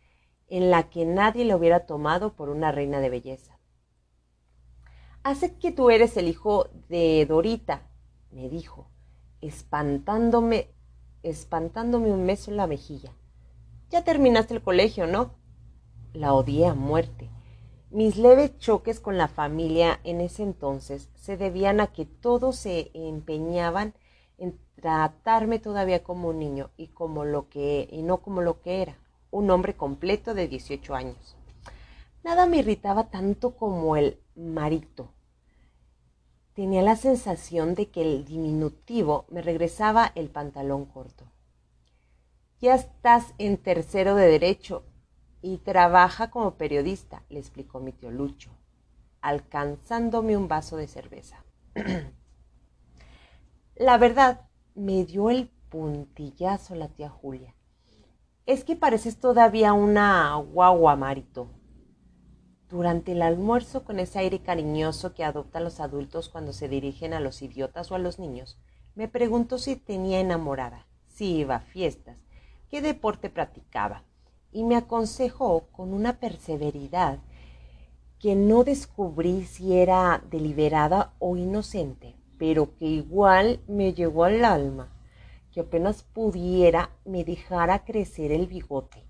en 0.48 0.70
la 0.70 0.90
que 0.90 1.04
nadie 1.04 1.44
le 1.44 1.54
hubiera 1.54 1.86
tomado 1.86 2.34
por 2.34 2.48
una 2.48 2.72
reina 2.72 3.00
de 3.00 3.10
belleza. 3.10 3.58
Hace 5.22 5.58
que 5.58 5.72
tú 5.72 5.90
eres 5.90 6.16
el 6.16 6.28
hijo 6.28 6.68
de 6.88 7.26
Dorita, 7.26 7.88
me 8.30 8.48
dijo, 8.48 8.90
espantándome, 9.40 10.70
espantándome 11.30 12.12
un 12.12 12.26
beso 12.26 12.50
en 12.50 12.56
la 12.56 12.66
mejilla. 12.66 13.12
Ya 13.90 14.04
terminaste 14.04 14.54
el 14.54 14.62
colegio, 14.62 15.06
¿no? 15.06 15.32
La 16.12 16.32
odié 16.32 16.66
a 16.66 16.74
muerte. 16.74 17.28
Mis 17.90 18.16
leves 18.16 18.58
choques 18.58 19.00
con 19.00 19.16
la 19.16 19.28
familia 19.28 20.00
en 20.04 20.20
ese 20.20 20.42
entonces 20.42 21.08
se 21.14 21.36
debían 21.36 21.80
a 21.80 21.88
que 21.88 22.04
todos 22.04 22.56
se 22.56 22.90
empeñaban 22.94 23.94
en 24.38 24.58
tratarme 24.74 25.58
todavía 25.58 26.02
como 26.02 26.28
un 26.28 26.38
niño 26.38 26.70
y 26.76 26.88
como 26.88 27.24
lo 27.24 27.48
que 27.48 27.88
y 27.90 28.02
no 28.02 28.18
como 28.18 28.42
lo 28.42 28.60
que 28.60 28.82
era 28.82 28.98
un 29.30 29.50
hombre 29.50 29.74
completo 29.74 30.34
de 30.34 30.48
18 30.48 30.94
años. 30.94 31.36
Nada 32.24 32.46
me 32.46 32.58
irritaba 32.58 33.04
tanto 33.10 33.56
como 33.56 33.96
el 33.96 34.18
marito. 34.34 35.12
Tenía 36.56 36.80
la 36.80 36.96
sensación 36.96 37.74
de 37.74 37.90
que 37.90 38.00
el 38.00 38.24
diminutivo 38.24 39.26
me 39.28 39.42
regresaba 39.42 40.10
el 40.14 40.30
pantalón 40.30 40.86
corto. 40.86 41.30
Ya 42.62 42.74
estás 42.74 43.34
en 43.36 43.58
tercero 43.58 44.14
de 44.14 44.26
derecho 44.26 44.82
y 45.42 45.58
trabaja 45.58 46.30
como 46.30 46.54
periodista, 46.54 47.22
le 47.28 47.40
explicó 47.40 47.80
mi 47.80 47.92
tío 47.92 48.10
Lucho, 48.10 48.52
alcanzándome 49.20 50.34
un 50.34 50.48
vaso 50.48 50.78
de 50.78 50.88
cerveza. 50.88 51.44
La 53.76 53.98
verdad, 53.98 54.48
me 54.74 55.04
dio 55.04 55.28
el 55.28 55.50
puntillazo 55.68 56.74
la 56.74 56.88
tía 56.88 57.10
Julia. 57.10 57.54
Es 58.46 58.64
que 58.64 58.76
pareces 58.76 59.20
todavía 59.20 59.74
una 59.74 60.34
guagua, 60.36 60.96
Marito. 60.96 61.50
Durante 62.68 63.12
el 63.12 63.22
almuerzo, 63.22 63.84
con 63.84 64.00
ese 64.00 64.18
aire 64.18 64.40
cariñoso 64.40 65.14
que 65.14 65.22
adoptan 65.22 65.62
los 65.62 65.78
adultos 65.78 66.28
cuando 66.28 66.52
se 66.52 66.68
dirigen 66.68 67.14
a 67.14 67.20
los 67.20 67.40
idiotas 67.40 67.92
o 67.92 67.94
a 67.94 67.98
los 67.98 68.18
niños, 68.18 68.58
me 68.96 69.06
preguntó 69.06 69.58
si 69.58 69.76
tenía 69.76 70.18
enamorada, 70.18 70.84
si 71.06 71.36
iba 71.36 71.56
a 71.56 71.60
fiestas, 71.60 72.18
qué 72.68 72.82
deporte 72.82 73.30
practicaba, 73.30 74.02
y 74.50 74.64
me 74.64 74.74
aconsejó 74.74 75.68
con 75.70 75.94
una 75.94 76.18
perseveridad 76.18 77.20
que 78.18 78.34
no 78.34 78.64
descubrí 78.64 79.44
si 79.44 79.76
era 79.76 80.20
deliberada 80.28 81.12
o 81.20 81.36
inocente, 81.36 82.16
pero 82.36 82.76
que 82.76 82.86
igual 82.86 83.60
me 83.68 83.94
llegó 83.94 84.24
al 84.24 84.44
alma, 84.44 84.88
que 85.52 85.60
apenas 85.60 86.02
pudiera 86.02 86.90
me 87.04 87.22
dejara 87.22 87.84
crecer 87.84 88.32
el 88.32 88.48
bigote. 88.48 89.05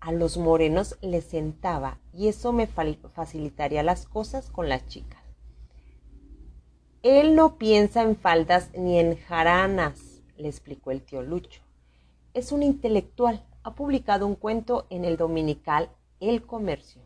A 0.00 0.12
los 0.12 0.36
morenos 0.36 0.96
les 1.00 1.24
sentaba 1.24 1.98
y 2.12 2.28
eso 2.28 2.52
me 2.52 2.66
facilitaría 2.66 3.82
las 3.82 4.06
cosas 4.06 4.50
con 4.50 4.68
las 4.68 4.86
chicas. 4.86 5.22
Él 7.02 7.34
no 7.34 7.56
piensa 7.56 8.02
en 8.02 8.16
faldas 8.16 8.70
ni 8.76 8.98
en 8.98 9.16
jaranas, 9.16 10.22
le 10.36 10.48
explicó 10.48 10.90
el 10.90 11.02
tío 11.02 11.22
Lucho. 11.22 11.62
Es 12.34 12.52
un 12.52 12.62
intelectual. 12.62 13.44
Ha 13.62 13.74
publicado 13.74 14.26
un 14.26 14.34
cuento 14.34 14.86
en 14.90 15.04
el 15.04 15.16
dominical 15.16 15.90
El 16.20 16.44
Comercio. 16.46 17.02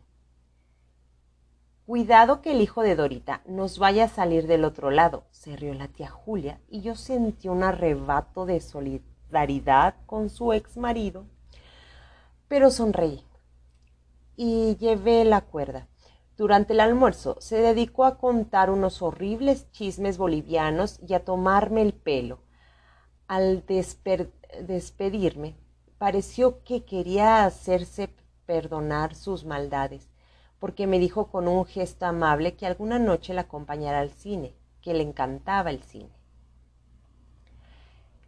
Cuidado 1.85 2.41
que 2.41 2.51
el 2.51 2.61
hijo 2.61 2.83
de 2.83 2.95
Dorita 2.95 3.41
nos 3.45 3.79
vaya 3.79 4.05
a 4.05 4.07
salir 4.07 4.47
del 4.47 4.63
otro 4.63 4.91
lado, 4.91 5.25
se 5.31 5.55
rió 5.55 5.73
la 5.73 5.87
tía 5.87 6.09
Julia, 6.09 6.61
y 6.69 6.81
yo 6.81 6.95
sentí 6.95 7.49
un 7.49 7.63
arrebato 7.63 8.45
de 8.45 8.61
solidaridad 8.61 9.95
con 10.05 10.29
su 10.29 10.53
ex 10.53 10.77
marido. 10.77 11.25
Pero 12.51 12.69
sonreí 12.69 13.23
y 14.35 14.75
llevé 14.75 15.23
la 15.23 15.39
cuerda. 15.39 15.87
Durante 16.35 16.73
el 16.73 16.81
almuerzo 16.81 17.37
se 17.39 17.61
dedicó 17.61 18.03
a 18.03 18.17
contar 18.17 18.69
unos 18.69 19.01
horribles 19.01 19.71
chismes 19.71 20.17
bolivianos 20.17 20.99
y 21.07 21.13
a 21.13 21.23
tomarme 21.23 21.81
el 21.81 21.93
pelo. 21.93 22.39
Al 23.25 23.63
despedirme, 23.65 25.55
pareció 25.97 26.61
que 26.65 26.83
quería 26.83 27.45
hacerse 27.45 28.13
perdonar 28.45 29.15
sus 29.15 29.45
maldades 29.45 30.09
porque 30.59 30.87
me 30.87 30.99
dijo 30.99 31.31
con 31.31 31.47
un 31.47 31.63
gesto 31.63 32.05
amable 32.05 32.57
que 32.57 32.67
alguna 32.67 32.99
noche 32.99 33.33
la 33.33 33.43
acompañara 33.43 34.01
al 34.01 34.09
cine, 34.09 34.57
que 34.81 34.93
le 34.93 35.03
encantaba 35.03 35.69
el 35.69 35.81
cine. 35.83 36.20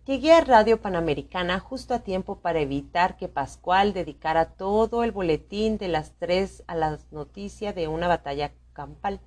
Llegué 0.05 0.33
a 0.33 0.41
Radio 0.41 0.81
Panamericana 0.81 1.61
justo 1.61 1.93
a 1.93 1.99
tiempo 1.99 2.39
para 2.41 2.59
evitar 2.59 3.15
que 3.15 3.29
Pascual 3.29 3.93
dedicara 3.93 4.53
todo 4.55 5.05
el 5.05 5.13
boletín 5.13 5.77
de 5.77 5.87
las 5.87 6.11
tres 6.19 6.61
a 6.67 6.75
la 6.75 6.99
noticia 7.11 7.71
de 7.71 7.87
una 7.87 8.09
batalla 8.09 8.51
campal 8.73 9.21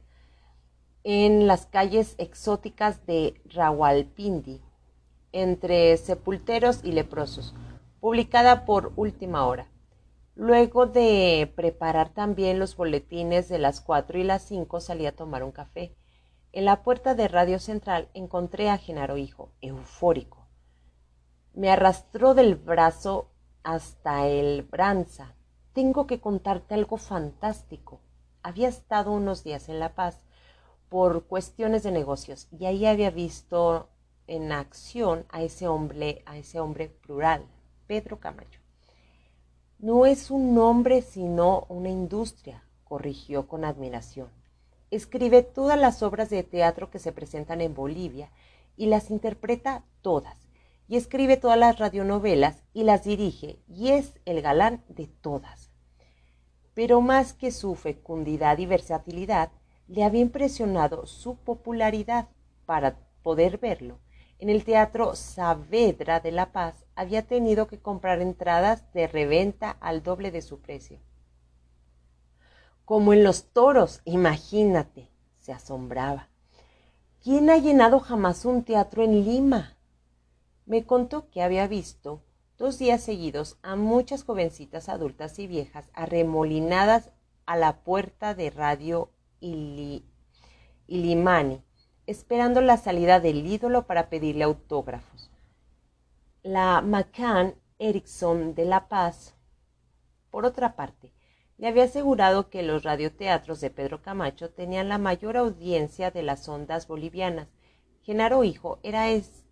en 1.02 1.47
las 1.47 1.64
calles 1.64 2.14
exóticas 2.18 3.06
de 3.06 3.40
Rawalpindi, 3.47 4.61
entre 5.33 5.97
sepulteros 5.97 6.85
y 6.85 6.92
leprosos, 6.92 7.54
publicada 7.99 8.66
por 8.66 8.92
última 8.97 9.47
hora. 9.47 9.68
Luego 10.35 10.85
de 10.85 11.50
preparar 11.56 12.11
también 12.11 12.59
los 12.59 12.76
boletines 12.76 13.49
de 13.49 13.59
las 13.59 13.80
cuatro 13.80 14.18
y 14.18 14.25
las 14.25 14.42
cinco 14.42 14.80
salí 14.80 15.06
a 15.06 15.16
tomar 15.16 15.42
un 15.42 15.52
café. 15.52 15.97
En 16.52 16.66
la 16.66 16.83
puerta 16.83 17.14
de 17.14 17.28
Radio 17.28 17.61
Central 17.61 18.11
encontré 18.12 18.68
a 18.68 18.76
Genaro 18.76 19.16
Hijo, 19.16 19.52
eufórico. 19.62 20.46
Me 21.57 21.71
arrastró 21.71 22.35
del 22.35 22.55
brazo 22.55 23.31
hasta 23.63 24.27
el 24.27 24.63
Branza. 24.63 25.35
Tengo 25.73 26.07
que 26.07 26.21
contarte 26.21 26.75
algo 26.75 26.99
fantástico. 26.99 27.99
Había 28.42 28.69
estado 28.69 29.11
unos 29.11 29.42
días 29.42 29.71
en 29.71 29.81
La 29.81 29.95
Paz 29.95 30.21
por 30.90 31.25
cuestiones 31.25 31.83
de 31.83 31.92
negocios 31.92 32.47
y 32.51 32.66
ahí 32.66 32.85
había 32.85 33.11
visto 33.11 33.88
en 34.27 34.53
acción 34.53 35.25
a 35.31 35.40
ese 35.40 35.66
hombre, 35.66 36.23
a 36.27 36.37
ese 36.37 36.61
hombre 36.61 36.90
plural, 36.90 37.47
Pedro 37.87 38.21
Camacho. 38.21 38.61
No 39.79 40.05
es 40.05 40.31
un 40.31 40.55
nombre 40.55 41.01
sino 41.01 41.64
una 41.71 41.88
industria, 41.88 42.64
corrigió 42.85 43.49
con 43.49 43.64
admiración. 43.64 44.29
Escribe 44.90 45.42
todas 45.42 45.79
las 45.79 46.03
obras 46.03 46.29
de 46.29 46.42
teatro 46.42 46.90
que 46.90 46.99
se 46.99 47.12
presentan 47.12 47.62
en 47.62 47.75
Bolivia 47.75 48.31
y 48.77 48.88
las 48.88 49.11
interpreta 49.11 49.87
todas. 50.03 50.45
Y 50.88 50.96
escribe 50.96 51.37
todas 51.37 51.59
las 51.59 51.79
radionovelas 51.79 52.62
y 52.72 52.85
las 52.85 53.05
dirige 53.05 53.59
y 53.68 53.90
es 53.90 54.14
el 54.25 54.42
galán 54.42 54.85
de 54.88 55.07
todas. 55.07 55.70
Pero 56.75 57.01
más 57.01 57.33
que 57.33 57.51
su 57.51 57.75
fecundidad 57.75 58.59
y 58.59 58.66
versatilidad, 58.66 59.51
le 59.88 60.05
había 60.05 60.20
impresionado 60.20 61.07
su 61.07 61.37
popularidad 61.37 62.29
para 62.66 62.99
poder 63.22 63.59
verlo 63.59 63.99
en 64.38 64.51
el 64.51 64.64
Teatro 64.64 65.14
Saavedra 65.14 66.20
de 66.20 66.31
La 66.31 66.53
Paz 66.53 66.85
había 66.94 67.27
tenido 67.27 67.66
que 67.66 67.81
comprar 67.81 68.20
entradas 68.20 68.92
de 68.92 69.07
reventa 69.07 69.70
al 69.81 70.03
doble 70.03 70.31
de 70.31 70.42
su 70.42 70.61
precio. 70.61 71.01
Como 72.85 73.14
en 73.14 73.25
los 73.25 73.51
toros, 73.53 74.03
imagínate, 74.05 75.09
se 75.40 75.53
asombraba. 75.53 76.29
¿Quién 77.22 77.49
ha 77.51 77.57
llenado 77.57 77.99
jamás 77.99 78.44
un 78.44 78.62
teatro 78.62 79.03
en 79.03 79.25
Lima? 79.25 79.76
Me 80.66 80.85
contó 80.85 81.31
que 81.31 81.42
había 81.42 81.66
visto 81.68 82.22
dos 82.59 82.79
días 82.79 83.02
seguidos 83.02 83.59
a 83.62 83.76
muchas 83.76 84.24
jovencitas 84.24 84.88
adultas 84.88 85.38
y 85.38 85.46
viejas 85.46 85.90
arremolinadas 85.94 87.11
a 87.46 87.57
la 87.57 87.83
puerta 87.85 88.35
de 88.35 88.50
Radio 88.50 89.11
Ilimani 90.88 91.62
esperando 92.07 92.61
la 92.61 92.76
salida 92.76 93.20
del 93.20 93.46
ídolo 93.46 93.87
para 93.87 94.09
pedirle 94.09 94.44
autógrafos. 94.44 95.31
La 96.42 96.81
McCann 96.81 97.57
Erickson 97.79 98.55
de 98.55 98.64
La 98.64 98.88
Paz, 98.88 99.35
por 100.31 100.46
otra 100.46 100.76
parte, 100.76 101.12
le 101.59 101.68
había 101.68 101.85
asegurado 101.85 102.48
que 102.48 102.62
los 102.62 102.85
radioteatros 102.85 103.61
de 103.61 103.70
Pedro 103.70 104.02
Camacho 104.02 104.50
tenían 104.50 104.88
la 104.88 104.98
mayor 104.98 105.37
audiencia 105.37 106.11
de 106.11 106.22
las 106.22 106.48
ondas 106.48 106.87
bolivianas. 106.87 107.48
Genaro 108.02 108.44
Hijo 108.44 108.79
era, 108.83 109.09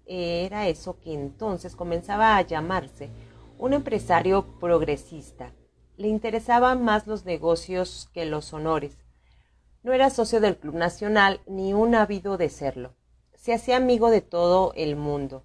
era 0.06 0.68
eso 0.68 0.98
que 1.00 1.12
entonces 1.12 1.76
comenzaba 1.76 2.36
a 2.36 2.42
llamarse 2.42 3.10
un 3.58 3.72
empresario 3.72 4.46
progresista. 4.60 5.52
Le 5.96 6.08
interesaban 6.08 6.82
más 6.82 7.06
los 7.06 7.24
negocios 7.24 8.10
que 8.12 8.24
los 8.24 8.52
honores 8.52 8.98
no 9.84 9.92
era 9.92 10.08
socio 10.08 10.40
del 10.40 10.56
Club 10.56 10.74
Nacional 10.74 11.40
ni 11.46 11.74
un 11.74 11.94
ávido 11.94 12.38
de 12.38 12.48
serlo. 12.48 12.94
Se 13.34 13.52
hacía 13.52 13.76
amigo 13.76 14.08
de 14.08 14.22
todo 14.22 14.72
el 14.76 14.96
mundo 14.96 15.44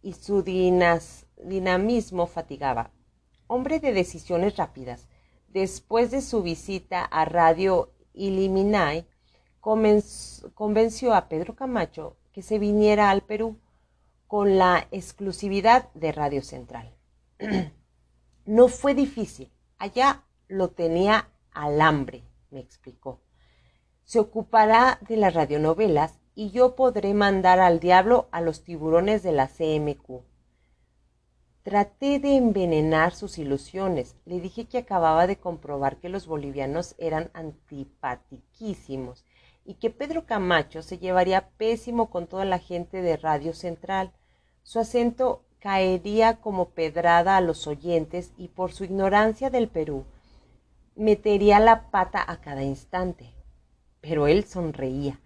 y 0.00 0.12
su 0.12 0.42
dinamismo 0.44 2.26
fatigaba. 2.28 2.92
Hombre 3.48 3.80
de 3.80 3.92
decisiones 3.92 4.56
rápidas, 4.56 5.08
después 5.48 6.12
de 6.12 6.22
su 6.22 6.40
visita 6.40 7.04
a 7.04 7.24
Radio 7.24 7.90
Iliminay, 8.14 9.06
convenció 9.60 11.12
a 11.12 11.28
Pedro 11.28 11.56
Camacho 11.56 12.16
que 12.32 12.42
se 12.42 12.60
viniera 12.60 13.10
al 13.10 13.22
Perú 13.22 13.58
con 14.30 14.56
la 14.56 14.86
exclusividad 14.92 15.90
de 15.94 16.12
Radio 16.12 16.40
Central. 16.40 16.94
no 18.46 18.68
fue 18.68 18.94
difícil, 18.94 19.50
allá 19.76 20.22
lo 20.46 20.68
tenía 20.68 21.28
al 21.52 21.80
hambre, 21.82 22.22
me 22.50 22.60
explicó 22.60 23.20
se 24.10 24.18
ocupará 24.18 24.98
de 25.06 25.16
las 25.16 25.34
radionovelas 25.34 26.18
y 26.34 26.50
yo 26.50 26.74
podré 26.74 27.14
mandar 27.14 27.60
al 27.60 27.78
diablo 27.78 28.26
a 28.32 28.40
los 28.40 28.64
tiburones 28.64 29.22
de 29.22 29.30
la 29.30 29.46
CMQ. 29.46 30.24
Traté 31.62 32.18
de 32.18 32.34
envenenar 32.34 33.14
sus 33.14 33.38
ilusiones. 33.38 34.16
Le 34.24 34.40
dije 34.40 34.64
que 34.64 34.78
acababa 34.78 35.28
de 35.28 35.36
comprobar 35.36 35.98
que 35.98 36.08
los 36.08 36.26
bolivianos 36.26 36.96
eran 36.98 37.30
antipatiquísimos 37.34 39.24
y 39.64 39.74
que 39.74 39.90
Pedro 39.90 40.26
Camacho 40.26 40.82
se 40.82 40.98
llevaría 40.98 41.50
pésimo 41.50 42.10
con 42.10 42.26
toda 42.26 42.44
la 42.44 42.58
gente 42.58 43.02
de 43.02 43.16
Radio 43.16 43.54
Central. 43.54 44.12
Su 44.62 44.78
acento 44.78 45.42
caería 45.58 46.40
como 46.40 46.70
pedrada 46.70 47.36
a 47.36 47.40
los 47.40 47.66
oyentes 47.66 48.32
y 48.36 48.48
por 48.48 48.72
su 48.72 48.84
ignorancia 48.84 49.50
del 49.50 49.68
Perú 49.68 50.04
metería 50.96 51.60
la 51.60 51.90
pata 51.90 52.24
a 52.26 52.40
cada 52.40 52.62
instante 52.62 53.34
pero 54.00 54.26
él 54.26 54.44
sonreía, 54.44 55.20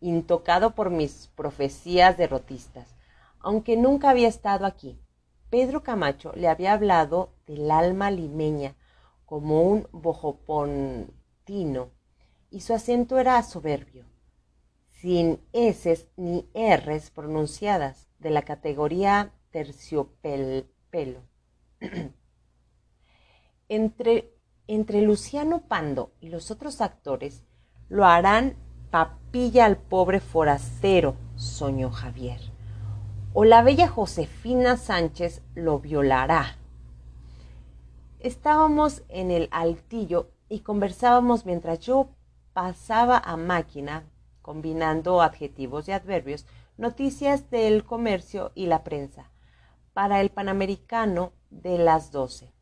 intocado 0.00 0.74
por 0.74 0.90
mis 0.90 1.28
profecías 1.34 2.16
derrotistas. 2.16 2.94
Aunque 3.38 3.76
nunca 3.76 4.10
había 4.10 4.28
estado 4.28 4.66
aquí, 4.66 4.98
Pedro 5.50 5.82
Camacho 5.82 6.32
le 6.34 6.48
había 6.48 6.72
hablado 6.72 7.30
del 7.46 7.70
alma 7.70 8.10
limeña 8.10 8.74
como 9.24 9.62
un 9.62 9.88
bojopontino, 9.92 11.90
y 12.50 12.60
su 12.60 12.74
acento 12.74 13.18
era 13.18 13.42
soberbio, 13.42 14.04
sin 14.90 15.40
eses 15.52 16.08
ni 16.16 16.48
r's 16.54 17.10
pronunciadas. 17.10 18.06
De 18.18 18.30
la 18.30 18.42
categoría 18.42 19.32
terciopelo. 19.50 21.22
entre, 23.68 24.32
entre 24.66 25.02
Luciano 25.02 25.62
Pando 25.62 26.12
y 26.20 26.28
los 26.28 26.50
otros 26.50 26.80
actores 26.80 27.44
lo 27.88 28.04
harán 28.04 28.56
papilla 28.90 29.64
al 29.64 29.76
pobre 29.76 30.20
forastero, 30.20 31.16
soñó 31.36 31.90
Javier. 31.90 32.40
O 33.32 33.44
la 33.44 33.62
bella 33.62 33.88
Josefina 33.88 34.76
Sánchez 34.76 35.42
lo 35.54 35.78
violará. 35.78 36.56
Estábamos 38.20 39.02
en 39.08 39.30
el 39.30 39.48
altillo 39.50 40.30
y 40.48 40.60
conversábamos 40.60 41.44
mientras 41.44 41.80
yo 41.80 42.08
pasaba 42.54 43.18
a 43.18 43.36
máquina, 43.36 44.04
combinando 44.40 45.20
adjetivos 45.20 45.88
y 45.88 45.92
adverbios, 45.92 46.46
noticias 46.76 47.50
del 47.50 47.84
comercio 47.84 48.52
y 48.54 48.66
la 48.66 48.84
prensa, 48.84 49.32
para 49.92 50.20
el 50.20 50.30
Panamericano 50.30 51.32
de 51.50 51.78
las 51.78 52.12
doce. 52.12 52.52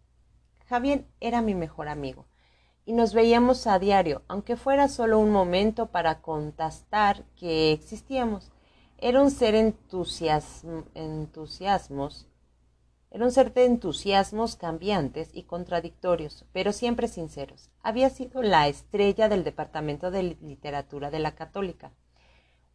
Javier 0.67 1.07
era 1.21 1.43
mi 1.43 1.55
mejor 1.55 1.89
amigo 1.89 2.27
y 2.87 2.93
nos 2.93 3.15
veíamos 3.15 3.67
a 3.67 3.79
diario, 3.79 4.23
aunque 4.29 4.57
fuera 4.57 4.89
solo 4.89 5.19
un 5.19 5.31
momento 5.31 5.87
para 5.87 6.21
contestar 6.21 7.25
que 7.37 7.73
existíamos. 7.73 8.51
Era 8.99 9.23
un 9.23 9.31
ser 9.31 9.55
entusiasmos, 9.55 12.29
era 13.11 13.25
un 13.25 13.33
ser 13.33 13.53
de 13.53 13.65
entusiasmos 13.65 14.57
cambiantes 14.57 15.31
y 15.33 15.45
contradictorios, 15.45 16.45
pero 16.53 16.73
siempre 16.73 17.09
sinceros. 17.09 17.71
Había 17.83 18.11
sido 18.11 18.43
la 18.43 18.69
estrella 18.69 19.29
del 19.29 19.45
Departamento 19.45 20.11
de 20.11 20.37
Literatura 20.41 21.11
de 21.11 21.21
la 21.21 21.35
Católica, 21.35 21.93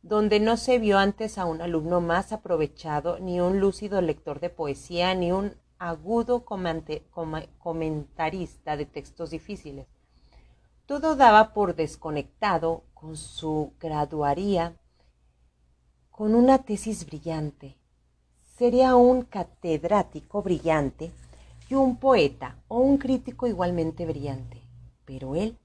donde 0.01 0.39
no 0.39 0.57
se 0.57 0.79
vio 0.79 0.97
antes 0.97 1.37
a 1.37 1.45
un 1.45 1.61
alumno 1.61 2.01
más 2.01 2.31
aprovechado, 2.31 3.19
ni 3.19 3.41
un 3.41 3.59
lúcido 3.59 4.01
lector 4.01 4.39
de 4.39 4.49
poesía, 4.49 5.13
ni 5.13 5.31
un 5.31 5.53
agudo 5.77 6.45
comentarista 6.45 8.77
de 8.77 8.85
textos 8.85 9.31
difíciles. 9.31 9.87
Todo 10.85 11.15
daba 11.15 11.53
por 11.53 11.75
desconectado 11.75 12.83
con 12.93 13.15
su 13.15 13.73
graduaría, 13.79 14.75
con 16.09 16.35
una 16.35 16.63
tesis 16.63 17.05
brillante. 17.05 17.77
Sería 18.57 18.95
un 18.95 19.21
catedrático 19.21 20.41
brillante 20.41 21.11
y 21.69 21.75
un 21.75 21.97
poeta 21.97 22.61
o 22.67 22.79
un 22.79 22.97
crítico 22.97 23.47
igualmente 23.47 24.05
brillante. 24.05 24.61
Pero 25.05 25.35
él, 25.35 25.57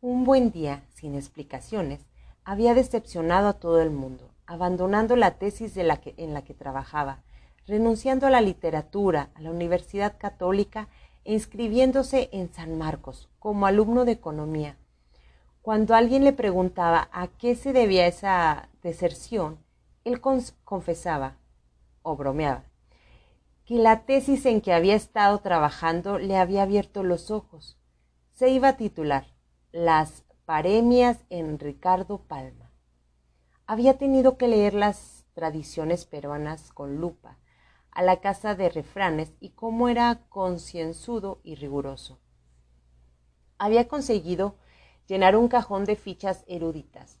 un 0.00 0.24
buen 0.24 0.52
día, 0.52 0.84
sin 0.94 1.14
explicaciones, 1.14 2.06
había 2.46 2.74
decepcionado 2.74 3.48
a 3.48 3.54
todo 3.54 3.82
el 3.82 3.90
mundo, 3.90 4.30
abandonando 4.46 5.16
la 5.16 5.32
tesis 5.32 5.76
en 5.76 5.88
la 5.88 5.96
que 6.44 6.54
trabajaba, 6.54 7.24
renunciando 7.66 8.28
a 8.28 8.30
la 8.30 8.40
literatura, 8.40 9.30
a 9.34 9.40
la 9.42 9.50
Universidad 9.50 10.16
Católica 10.16 10.88
e 11.24 11.34
inscribiéndose 11.34 12.28
en 12.30 12.54
San 12.54 12.78
Marcos 12.78 13.28
como 13.40 13.66
alumno 13.66 14.04
de 14.04 14.12
economía. 14.12 14.76
Cuando 15.60 15.96
alguien 15.96 16.22
le 16.22 16.32
preguntaba 16.32 17.08
a 17.10 17.26
qué 17.26 17.56
se 17.56 17.72
debía 17.72 18.06
esa 18.06 18.68
deserción, 18.80 19.58
él 20.04 20.20
confesaba 20.20 21.38
o 22.02 22.14
bromeaba 22.14 22.62
que 23.64 23.74
la 23.74 24.04
tesis 24.04 24.46
en 24.46 24.60
que 24.60 24.72
había 24.72 24.94
estado 24.94 25.40
trabajando 25.40 26.20
le 26.20 26.36
había 26.36 26.62
abierto 26.62 27.02
los 27.02 27.32
ojos. 27.32 27.76
Se 28.30 28.50
iba 28.50 28.68
a 28.68 28.76
titular 28.76 29.26
Las 29.72 30.22
paremias 30.46 31.18
en 31.28 31.58
Ricardo 31.58 32.18
Palma. 32.18 32.70
Había 33.66 33.98
tenido 33.98 34.38
que 34.38 34.46
leer 34.46 34.74
las 34.74 35.26
tradiciones 35.34 36.06
peruanas 36.06 36.70
con 36.72 36.98
lupa, 36.98 37.36
a 37.90 38.02
la 38.02 38.20
casa 38.20 38.54
de 38.54 38.68
refranes 38.68 39.32
y 39.40 39.50
cómo 39.50 39.88
era 39.88 40.20
concienzudo 40.28 41.40
y 41.42 41.56
riguroso. 41.56 42.20
Había 43.58 43.88
conseguido 43.88 44.54
llenar 45.08 45.34
un 45.34 45.48
cajón 45.48 45.84
de 45.84 45.96
fichas 45.96 46.44
eruditas. 46.46 47.18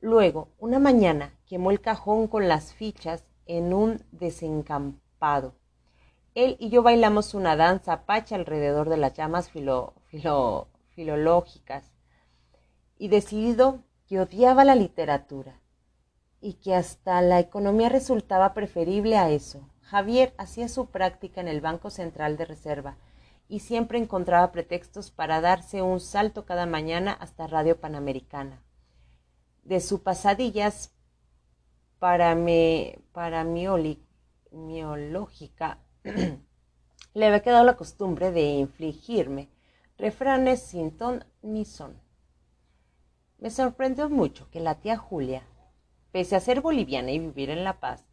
Luego, 0.00 0.50
una 0.58 0.78
mañana, 0.78 1.34
quemó 1.46 1.72
el 1.72 1.80
cajón 1.80 2.28
con 2.28 2.46
las 2.46 2.72
fichas 2.72 3.24
en 3.46 3.74
un 3.74 4.04
desencampado. 4.12 5.56
Él 6.36 6.56
y 6.60 6.68
yo 6.68 6.84
bailamos 6.84 7.34
una 7.34 7.56
danza 7.56 8.06
pacha 8.06 8.36
alrededor 8.36 8.88
de 8.88 8.96
las 8.96 9.14
llamas 9.14 9.50
filológicas 10.94 11.90
y 13.00 13.08
decidido 13.08 13.82
que 14.06 14.20
odiaba 14.20 14.62
la 14.62 14.74
literatura 14.74 15.58
y 16.42 16.52
que 16.54 16.74
hasta 16.74 17.22
la 17.22 17.40
economía 17.40 17.88
resultaba 17.88 18.52
preferible 18.52 19.16
a 19.16 19.30
eso. 19.30 19.66
Javier 19.80 20.34
hacía 20.36 20.68
su 20.68 20.90
práctica 20.90 21.40
en 21.40 21.48
el 21.48 21.62
Banco 21.62 21.88
Central 21.88 22.36
de 22.36 22.44
Reserva 22.44 22.98
y 23.48 23.60
siempre 23.60 23.98
encontraba 23.98 24.52
pretextos 24.52 25.10
para 25.10 25.40
darse 25.40 25.80
un 25.80 25.98
salto 25.98 26.44
cada 26.44 26.66
mañana 26.66 27.12
hasta 27.12 27.46
Radio 27.46 27.80
Panamericana. 27.80 28.60
De 29.64 29.80
su 29.80 30.02
pasadillas 30.02 30.92
para, 31.98 32.34
mi, 32.34 32.96
para 33.12 33.44
miológica 34.52 35.78
le 37.14 37.26
había 37.26 37.40
quedado 37.40 37.64
la 37.64 37.78
costumbre 37.78 38.30
de 38.30 38.42
infligirme 38.42 39.48
refranes 39.96 40.60
sin 40.60 40.90
ton 40.98 41.24
ni 41.40 41.64
son. 41.64 42.09
Me 43.40 43.48
sorprendió 43.48 44.10
mucho 44.10 44.50
que 44.50 44.60
la 44.60 44.74
tía 44.74 44.98
Julia, 44.98 45.42
pese 46.12 46.36
a 46.36 46.40
ser 46.40 46.60
boliviana 46.60 47.10
y 47.10 47.18
vivir 47.18 47.48
en 47.48 47.64
La 47.64 47.80
Paz, 47.80 48.04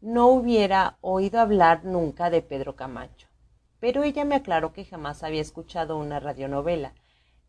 no 0.00 0.28
hubiera 0.28 0.96
oído 1.00 1.40
hablar 1.40 1.84
nunca 1.84 2.30
de 2.30 2.40
Pedro 2.40 2.76
Camacho. 2.76 3.26
Pero 3.80 4.04
ella 4.04 4.24
me 4.24 4.36
aclaró 4.36 4.72
que 4.72 4.84
jamás 4.84 5.24
había 5.24 5.40
escuchado 5.40 5.98
una 5.98 6.20
radionovela, 6.20 6.94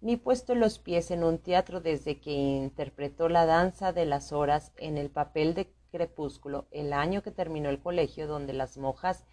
ni 0.01 0.17
puesto 0.17 0.55
los 0.55 0.79
pies 0.79 1.11
en 1.11 1.23
un 1.23 1.37
teatro 1.37 1.79
desde 1.79 2.19
que 2.19 2.31
interpretó 2.31 3.29
la 3.29 3.45
danza 3.45 3.93
de 3.93 4.07
las 4.07 4.31
horas 4.31 4.73
en 4.77 4.97
el 4.97 5.11
papel 5.11 5.53
de 5.53 5.71
crepúsculo 5.91 6.65
el 6.71 6.91
año 6.91 7.21
que 7.21 7.29
terminó 7.29 7.69
el 7.69 7.83
colegio 7.83 8.25
donde 8.25 8.53
las 8.53 8.79
monjas 8.79 9.25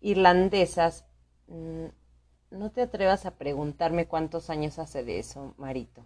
irlandesas 0.00 1.04
mm, 1.48 1.88
no 2.50 2.70
te 2.70 2.80
atrevas 2.80 3.26
a 3.26 3.36
preguntarme 3.36 4.08
cuántos 4.08 4.48
años 4.48 4.78
hace 4.78 5.04
de 5.04 5.18
eso, 5.18 5.54
Marito. 5.58 6.02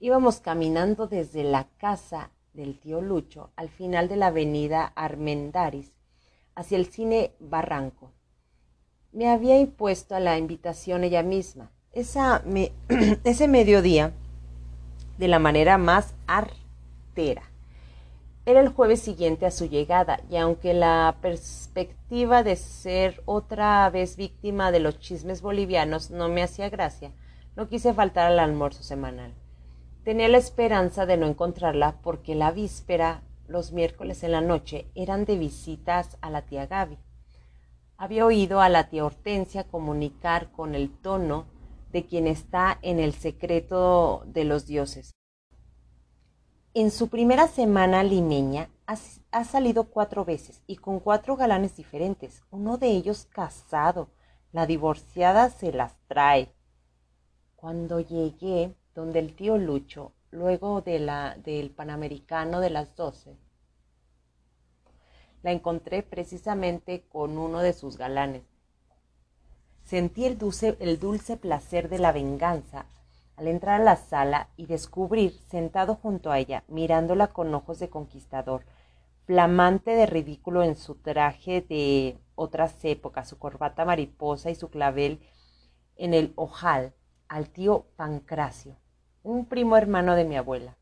Íbamos 0.00 0.40
caminando 0.40 1.06
desde 1.06 1.44
la 1.44 1.68
casa 1.78 2.30
del 2.52 2.78
tío 2.78 3.00
Lucho 3.00 3.50
al 3.56 3.68
final 3.68 4.08
de 4.08 4.16
la 4.16 4.26
avenida 4.26 4.92
Armendaris 4.96 5.96
hacia 6.54 6.78
el 6.78 6.86
cine 6.86 7.32
Barranco. 7.38 8.12
Me 9.12 9.30
había 9.30 9.58
impuesto 9.58 10.14
a 10.14 10.20
la 10.20 10.36
invitación 10.36 11.04
ella 11.04 11.22
misma, 11.22 11.70
esa 11.92 12.42
ese 13.24 13.48
mediodía, 13.48 14.12
de 15.18 15.28
la 15.28 15.38
manera 15.38 15.78
más 15.78 16.14
artera. 16.26 17.42
Era 18.46 18.60
el 18.60 18.68
jueves 18.68 19.00
siguiente 19.00 19.46
a 19.46 19.52
su 19.52 19.66
llegada, 19.66 20.20
y 20.28 20.36
aunque 20.36 20.74
la 20.74 21.16
perspectiva 21.22 22.42
de 22.42 22.56
ser 22.56 23.22
otra 23.24 23.88
vez 23.90 24.16
víctima 24.16 24.72
de 24.72 24.80
los 24.80 24.98
chismes 24.98 25.40
bolivianos 25.40 26.10
no 26.10 26.28
me 26.28 26.42
hacía 26.42 26.68
gracia, 26.68 27.12
no 27.56 27.68
quise 27.68 27.94
faltar 27.94 28.30
al 28.30 28.40
almuerzo 28.40 28.82
semanal. 28.82 29.32
Tenía 30.04 30.28
la 30.28 30.36
esperanza 30.36 31.06
de 31.06 31.16
no 31.16 31.26
encontrarla 31.26 31.96
porque 32.02 32.34
la 32.34 32.50
víspera, 32.50 33.22
los 33.48 33.72
miércoles 33.72 34.22
en 34.22 34.32
la 34.32 34.42
noche, 34.42 34.86
eran 34.94 35.24
de 35.24 35.38
visitas 35.38 36.18
a 36.20 36.28
la 36.28 36.42
tía 36.42 36.66
Gaby. 36.66 36.98
Había 37.96 38.26
oído 38.26 38.60
a 38.60 38.68
la 38.68 38.90
tía 38.90 39.06
Hortensia 39.06 39.64
comunicar 39.64 40.52
con 40.52 40.74
el 40.74 40.90
tono 40.90 41.46
de 41.90 42.04
quien 42.04 42.26
está 42.26 42.78
en 42.82 42.98
el 42.98 43.14
secreto 43.14 44.24
de 44.26 44.44
los 44.44 44.66
dioses. 44.66 45.14
En 46.74 46.90
su 46.90 47.08
primera 47.08 47.48
semana 47.48 48.02
limeña 48.02 48.68
ha, 48.86 48.96
ha, 49.30 49.44
salido 49.44 49.84
cuatro 49.84 50.26
veces 50.26 50.60
y 50.66 50.76
con 50.76 51.00
cuatro 51.00 51.36
galanes 51.36 51.76
diferentes, 51.76 52.42
uno 52.50 52.76
de 52.76 52.88
ellos 52.88 53.26
casado. 53.30 54.10
La 54.52 54.66
divorciada 54.66 55.48
se 55.48 55.72
las 55.72 55.96
trae. 56.08 56.52
Cuando 57.54 58.00
llegué, 58.00 58.74
donde 58.94 59.18
el 59.18 59.34
tío 59.34 59.58
Lucho, 59.58 60.12
luego 60.30 60.80
de 60.80 60.98
la, 61.00 61.36
del 61.36 61.70
Panamericano 61.70 62.60
de 62.60 62.70
las 62.70 62.94
doce, 62.94 63.36
la 65.42 65.52
encontré 65.52 66.02
precisamente 66.02 67.04
con 67.08 67.36
uno 67.36 67.60
de 67.60 67.72
sus 67.72 67.98
galanes. 67.98 68.44
Sentí 69.82 70.24
el 70.24 70.38
dulce, 70.38 70.76
el 70.80 70.98
dulce 70.98 71.36
placer 71.36 71.88
de 71.88 71.98
la 71.98 72.12
venganza 72.12 72.86
al 73.36 73.48
entrar 73.48 73.80
a 73.80 73.84
la 73.84 73.96
sala 73.96 74.48
y 74.56 74.66
descubrir, 74.66 75.32
sentado 75.50 75.96
junto 75.96 76.30
a 76.30 76.38
ella, 76.38 76.62
mirándola 76.68 77.26
con 77.26 77.52
ojos 77.52 77.80
de 77.80 77.90
conquistador, 77.90 78.64
flamante 79.26 79.90
de 79.90 80.06
ridículo 80.06 80.62
en 80.62 80.76
su 80.76 80.94
traje 80.94 81.60
de 81.60 82.16
otras 82.36 82.82
épocas, 82.84 83.28
su 83.28 83.38
corbata 83.38 83.84
mariposa 83.84 84.50
y 84.50 84.54
su 84.54 84.70
clavel 84.70 85.20
en 85.96 86.14
el 86.14 86.32
ojal, 86.36 86.94
al 87.28 87.48
tío 87.50 87.86
Pancracio 87.96 88.76
un 89.24 89.46
primo 89.46 89.78
hermano 89.78 90.16
de 90.16 90.24
mi 90.26 90.36
abuela. 90.36 90.76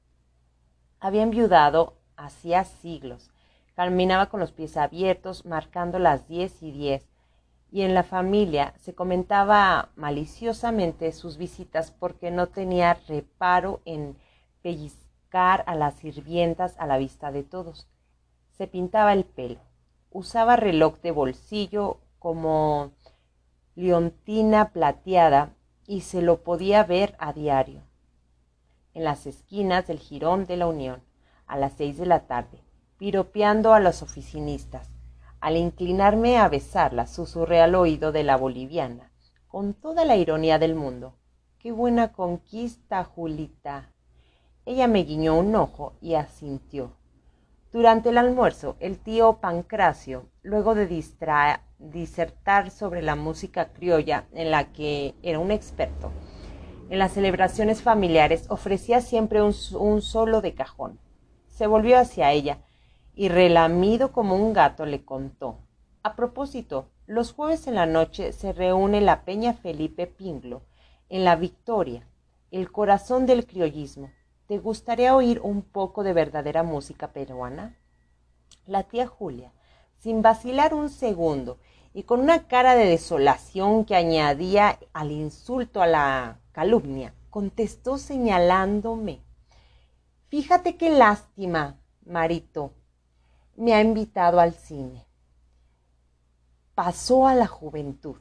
Había 0.98 1.22
enviudado 1.22 1.94
hacía 2.16 2.64
siglos, 2.64 3.30
Caminaba 3.74 4.26
con 4.26 4.40
los 4.40 4.52
pies 4.52 4.76
abiertos, 4.76 5.46
marcando 5.46 5.98
las 5.98 6.28
diez 6.28 6.62
y 6.62 6.72
diez, 6.72 7.08
y 7.70 7.82
en 7.82 7.94
la 7.94 8.02
familia 8.02 8.74
se 8.76 8.94
comentaba 8.94 9.90
maliciosamente 9.96 11.10
sus 11.12 11.38
visitas 11.38 11.90
porque 11.90 12.30
no 12.30 12.48
tenía 12.48 12.94
reparo 13.08 13.80
en 13.86 14.18
pellizcar 14.60 15.64
a 15.66 15.74
las 15.74 15.94
sirvientas 15.94 16.76
a 16.78 16.86
la 16.86 16.98
vista 16.98 17.32
de 17.32 17.44
todos. 17.44 17.88
Se 18.50 18.66
pintaba 18.66 19.14
el 19.14 19.24
pelo, 19.24 19.60
usaba 20.10 20.56
reloj 20.56 20.98
de 21.00 21.12
bolsillo 21.12 22.00
como 22.18 22.92
leontina 23.74 24.68
plateada 24.68 25.54
y 25.86 26.02
se 26.02 26.20
lo 26.20 26.42
podía 26.42 26.84
ver 26.84 27.16
a 27.18 27.32
diario 27.32 27.82
en 28.94 29.04
las 29.04 29.26
esquinas 29.26 29.86
del 29.86 29.98
jirón 29.98 30.46
de 30.46 30.56
la 30.56 30.66
Unión 30.66 31.02
a 31.46 31.56
las 31.56 31.74
seis 31.74 31.98
de 31.98 32.06
la 32.06 32.20
tarde, 32.20 32.62
piropeando 32.98 33.74
a 33.74 33.80
los 33.80 34.02
oficinistas. 34.02 34.88
Al 35.40 35.56
inclinarme 35.56 36.38
a 36.38 36.48
besarla, 36.48 37.06
susurré 37.06 37.60
al 37.60 37.74
oído 37.74 38.12
de 38.12 38.22
la 38.22 38.36
boliviana, 38.36 39.10
con 39.48 39.74
toda 39.74 40.04
la 40.04 40.16
ironía 40.16 40.58
del 40.58 40.74
mundo. 40.74 41.14
¡Qué 41.58 41.72
buena 41.72 42.12
conquista, 42.12 43.04
Julita! 43.04 43.90
Ella 44.64 44.86
me 44.86 45.02
guiñó 45.02 45.36
un 45.36 45.54
ojo 45.56 45.94
y 46.00 46.14
asintió. 46.14 46.92
Durante 47.72 48.10
el 48.10 48.18
almuerzo, 48.18 48.76
el 48.80 48.98
tío 48.98 49.38
Pancracio, 49.40 50.28
luego 50.42 50.74
de 50.74 50.86
disertar 51.78 52.70
sobre 52.70 53.02
la 53.02 53.16
música 53.16 53.72
criolla 53.72 54.26
en 54.32 54.50
la 54.50 54.72
que 54.72 55.14
era 55.22 55.38
un 55.38 55.50
experto, 55.50 56.12
en 56.92 56.98
las 56.98 57.12
celebraciones 57.12 57.80
familiares 57.80 58.44
ofrecía 58.50 59.00
siempre 59.00 59.40
un, 59.40 59.54
un 59.78 60.02
solo 60.02 60.42
de 60.42 60.52
cajón. 60.52 60.98
Se 61.48 61.66
volvió 61.66 61.98
hacia 61.98 62.32
ella 62.32 62.58
y 63.14 63.30
relamido 63.30 64.12
como 64.12 64.36
un 64.36 64.52
gato 64.52 64.84
le 64.84 65.02
contó. 65.02 65.56
A 66.02 66.14
propósito, 66.16 66.90
los 67.06 67.32
jueves 67.32 67.66
en 67.66 67.76
la 67.76 67.86
noche 67.86 68.34
se 68.34 68.52
reúne 68.52 69.00
la 69.00 69.24
Peña 69.24 69.54
Felipe 69.54 70.06
Pinglo 70.06 70.60
en 71.08 71.24
la 71.24 71.34
Victoria, 71.34 72.06
el 72.50 72.70
corazón 72.70 73.24
del 73.24 73.46
criollismo. 73.46 74.10
¿Te 74.46 74.58
gustaría 74.58 75.16
oír 75.16 75.40
un 75.40 75.62
poco 75.62 76.02
de 76.02 76.12
verdadera 76.12 76.62
música 76.62 77.14
peruana? 77.14 77.74
La 78.66 78.82
tía 78.82 79.06
Julia, 79.06 79.50
sin 79.96 80.20
vacilar 80.20 80.74
un 80.74 80.90
segundo 80.90 81.56
y 81.94 82.02
con 82.02 82.20
una 82.20 82.48
cara 82.48 82.74
de 82.74 82.84
desolación 82.84 83.86
que 83.86 83.96
añadía 83.96 84.78
al 84.92 85.10
insulto 85.10 85.80
a 85.80 85.86
la 85.86 86.41
calumnia, 86.52 87.14
contestó 87.30 87.98
señalándome. 87.98 89.22
Fíjate 90.28 90.76
qué 90.76 90.90
lástima, 90.90 91.80
Marito, 92.06 92.72
me 93.56 93.74
ha 93.74 93.80
invitado 93.80 94.40
al 94.40 94.54
cine. 94.54 95.06
Pasó 96.74 97.26
a 97.26 97.34
la 97.34 97.46
juventud. 97.46 98.16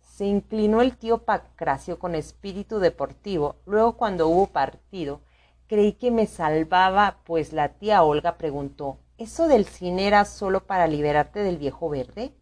Se 0.00 0.26
inclinó 0.26 0.82
el 0.82 0.96
tío 0.96 1.24
Pacracio 1.24 1.98
con 1.98 2.14
espíritu 2.14 2.80
deportivo. 2.80 3.56
Luego, 3.64 3.96
cuando 3.96 4.28
hubo 4.28 4.48
partido, 4.48 5.20
creí 5.68 5.92
que 5.92 6.10
me 6.10 6.26
salvaba, 6.26 7.20
pues 7.24 7.52
la 7.52 7.68
tía 7.74 8.02
Olga 8.02 8.36
preguntó 8.36 8.98
¿Eso 9.18 9.48
del 9.48 9.64
cine 9.64 10.06
era 10.06 10.24
solo 10.24 10.64
para 10.64 10.86
liberarte 10.86 11.40
del 11.40 11.58
viejo 11.58 11.88
verde? 11.88 12.32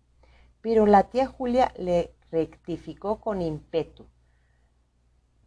Pero 0.60 0.84
la 0.84 1.04
tía 1.04 1.26
Julia 1.26 1.72
le 1.78 2.14
rectificó 2.30 3.18
con 3.18 3.40
ímpetu. 3.40 4.04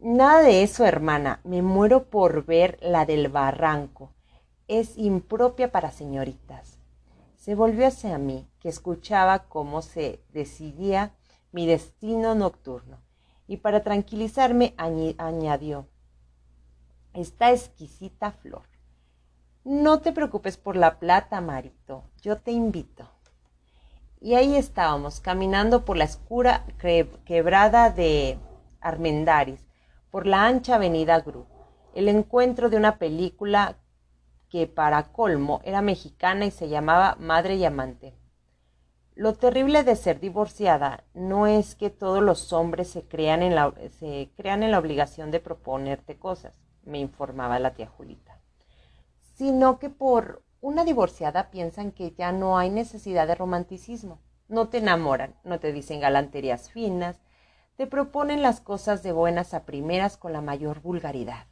Nada 0.02 0.40
de 0.42 0.62
eso, 0.62 0.86
hermana. 0.86 1.40
Me 1.44 1.60
muero 1.60 2.04
por 2.08 2.46
ver 2.46 2.78
la 2.80 3.04
del 3.04 3.28
barranco 3.28 4.14
es 4.66 4.96
impropia 4.96 5.72
para 5.72 5.90
señoritas. 5.90 6.78
Se 7.36 7.54
volvió 7.54 7.86
hacia 7.86 8.16
mí, 8.18 8.48
que 8.60 8.68
escuchaba 8.68 9.40
cómo 9.48 9.82
se 9.82 10.22
decidía 10.32 11.12
mi 11.52 11.66
destino 11.66 12.34
nocturno, 12.34 12.98
y 13.48 13.58
para 13.58 13.82
tranquilizarme 13.82 14.74
añadió, 14.76 15.88
esta 17.12 17.50
exquisita 17.50 18.30
flor. 18.30 18.62
No 19.64 20.00
te 20.00 20.12
preocupes 20.12 20.56
por 20.56 20.76
la 20.76 21.00
plata, 21.00 21.40
Marito, 21.40 22.04
yo 22.22 22.38
te 22.38 22.52
invito. 22.52 23.10
Y 24.20 24.34
ahí 24.34 24.54
estábamos, 24.54 25.18
caminando 25.18 25.84
por 25.84 25.96
la 25.96 26.04
escura 26.04 26.64
quebrada 27.24 27.90
de 27.90 28.38
Armendaris, 28.80 29.69
por 30.10 30.26
la 30.26 30.46
ancha 30.46 30.76
avenida 30.76 31.20
Gru, 31.20 31.46
el 31.94 32.08
encuentro 32.08 32.70
de 32.70 32.76
una 32.76 32.98
película 32.98 33.76
que 34.48 34.66
para 34.66 35.12
colmo 35.12 35.60
era 35.64 35.82
mexicana 35.82 36.44
y 36.44 36.50
se 36.50 36.68
llamaba 36.68 37.16
Madre 37.20 37.56
y 37.56 37.64
Amante. 37.64 38.14
Lo 39.14 39.34
terrible 39.34 39.84
de 39.84 39.96
ser 39.96 40.18
divorciada 40.18 41.04
no 41.14 41.46
es 41.46 41.74
que 41.74 41.90
todos 41.90 42.22
los 42.22 42.52
hombres 42.52 42.88
se 42.88 43.06
crean 43.06 43.42
en 43.42 43.54
la, 43.54 43.72
se 43.98 44.30
crean 44.36 44.62
en 44.62 44.70
la 44.70 44.78
obligación 44.78 45.30
de 45.30 45.40
proponerte 45.40 46.18
cosas, 46.18 46.54
me 46.84 46.98
informaba 46.98 47.58
la 47.58 47.74
tía 47.74 47.86
Julita, 47.86 48.40
sino 49.34 49.78
que 49.78 49.90
por 49.90 50.42
una 50.60 50.84
divorciada 50.84 51.50
piensan 51.50 51.92
que 51.92 52.12
ya 52.12 52.32
no 52.32 52.58
hay 52.58 52.70
necesidad 52.70 53.26
de 53.26 53.34
romanticismo. 53.34 54.20
No 54.48 54.68
te 54.68 54.78
enamoran, 54.78 55.36
no 55.44 55.60
te 55.60 55.72
dicen 55.72 56.00
galanterías 56.00 56.70
finas, 56.70 57.20
te 57.80 57.86
proponen 57.86 58.42
las 58.42 58.60
cosas 58.60 59.02
de 59.02 59.10
buenas 59.10 59.54
a 59.54 59.64
primeras 59.64 60.18
con 60.18 60.34
la 60.34 60.42
mayor 60.42 60.82
vulgaridad. 60.82 61.46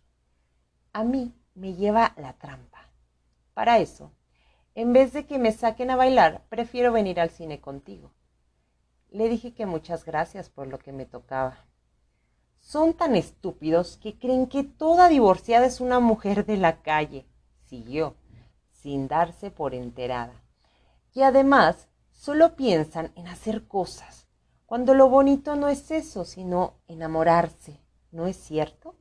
A 0.93 1.03
mí 1.03 1.35
me 1.55 1.73
lleva 1.73 2.13
la 2.19 2.35
trampa. 2.35 2.91
Para 3.55 3.79
eso, 3.79 4.13
en 4.75 4.93
vez 4.93 5.15
de 5.15 5.25
que 5.25 5.39
me 5.39 5.53
saquen 5.53 5.91
a 5.91 5.97
bailar, 5.97 6.45
prefiero 6.51 6.93
venir 6.93 7.19
al 7.19 7.31
cine 7.31 7.63
contigo. 7.63 8.13
Le 9.09 9.31
dije 9.31 9.55
que 9.55 9.65
muchas 9.65 10.05
gracias 10.05 10.51
por 10.51 10.67
lo 10.67 10.79
que 10.79 10.93
me 10.93 11.07
tocaba. 11.07 11.65
Son 12.61 12.93
tan 12.93 13.17
estúpidos 13.17 13.97
que 13.97 14.19
creen 14.19 14.49
que 14.49 14.65
toda 14.65 15.09
divorciada 15.09 15.65
es 15.65 15.81
una 15.81 15.99
mujer 15.99 16.45
de 16.45 16.59
la 16.59 16.83
calle, 16.83 17.25
siguió, 17.65 18.17
sin 18.71 19.09
darse 19.09 19.51
por 19.51 19.75
enterada. 19.75 20.43
Y 21.15 21.23
además, 21.23 21.89
solo 22.13 22.55
piensan 22.55 23.13
en 23.15 23.29
hacer 23.29 23.67
cosas, 23.67 24.28
cuando 24.69 24.93
lo 24.93 25.09
bonito 25.09 25.57
no 25.57 25.69
es 25.69 25.91
eso, 25.91 26.27
sino 26.27 26.75
enamorarse, 26.89 27.81
¿no 28.11 28.27
es 28.27 28.37
cierto? 28.37 28.97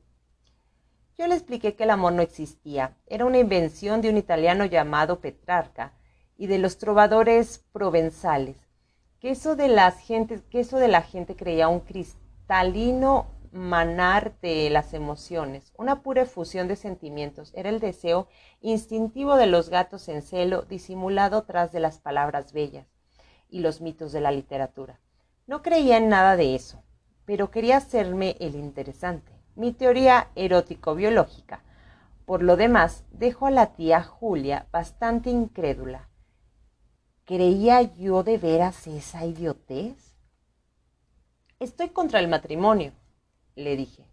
Yo 1.18 1.26
le 1.26 1.34
expliqué 1.34 1.76
que 1.76 1.84
el 1.84 1.90
amor 1.90 2.14
no 2.14 2.22
existía, 2.22 2.96
era 3.06 3.26
una 3.26 3.36
invención 3.36 4.00
de 4.00 4.08
un 4.08 4.16
italiano 4.16 4.64
llamado 4.64 5.20
Petrarca 5.20 5.92
y 6.38 6.46
de 6.46 6.56
los 6.56 6.78
trovadores 6.78 7.66
provenzales, 7.70 8.56
que 9.20 9.28
eso 9.28 9.56
de, 9.56 9.68
las 9.68 9.98
gentes, 9.98 10.40
que 10.48 10.60
eso 10.60 10.78
de 10.78 10.88
la 10.88 11.02
gente 11.02 11.36
creía 11.36 11.68
un 11.68 11.80
cristalino 11.80 13.26
manar 13.52 14.40
de 14.40 14.70
las 14.70 14.94
emociones, 14.94 15.74
una 15.76 16.00
pura 16.00 16.22
efusión 16.22 16.66
de 16.66 16.76
sentimientos, 16.76 17.52
era 17.54 17.68
el 17.68 17.78
deseo 17.78 18.26
instintivo 18.62 19.36
de 19.36 19.48
los 19.48 19.68
gatos 19.68 20.08
en 20.08 20.22
celo 20.22 20.62
disimulado 20.62 21.42
tras 21.42 21.72
de 21.72 21.80
las 21.80 21.98
palabras 21.98 22.54
bellas 22.54 22.86
y 23.50 23.60
los 23.60 23.82
mitos 23.82 24.12
de 24.12 24.22
la 24.22 24.30
literatura. 24.30 24.98
No 25.48 25.62
creía 25.62 25.96
en 25.96 26.08
nada 26.08 26.36
de 26.36 26.54
eso, 26.54 26.84
pero 27.24 27.50
quería 27.50 27.78
hacerme 27.78 28.36
el 28.38 28.54
interesante 28.54 29.38
mi 29.58 29.72
teoría 29.72 30.30
erótico-biológica. 30.36 31.64
Por 32.26 32.44
lo 32.44 32.56
demás, 32.56 33.04
dejo 33.10 33.46
a 33.46 33.50
la 33.50 33.74
tía 33.74 34.04
Julia 34.04 34.68
bastante 34.70 35.30
incrédula. 35.30 36.08
¿Creía 37.24 37.82
yo 37.82 38.22
de 38.22 38.38
veras 38.38 38.86
esa 38.86 39.26
idiotez? 39.26 40.16
Estoy 41.58 41.88
contra 41.88 42.20
el 42.20 42.28
matrimonio, 42.28 42.92
le 43.56 43.76
dije, 43.76 44.04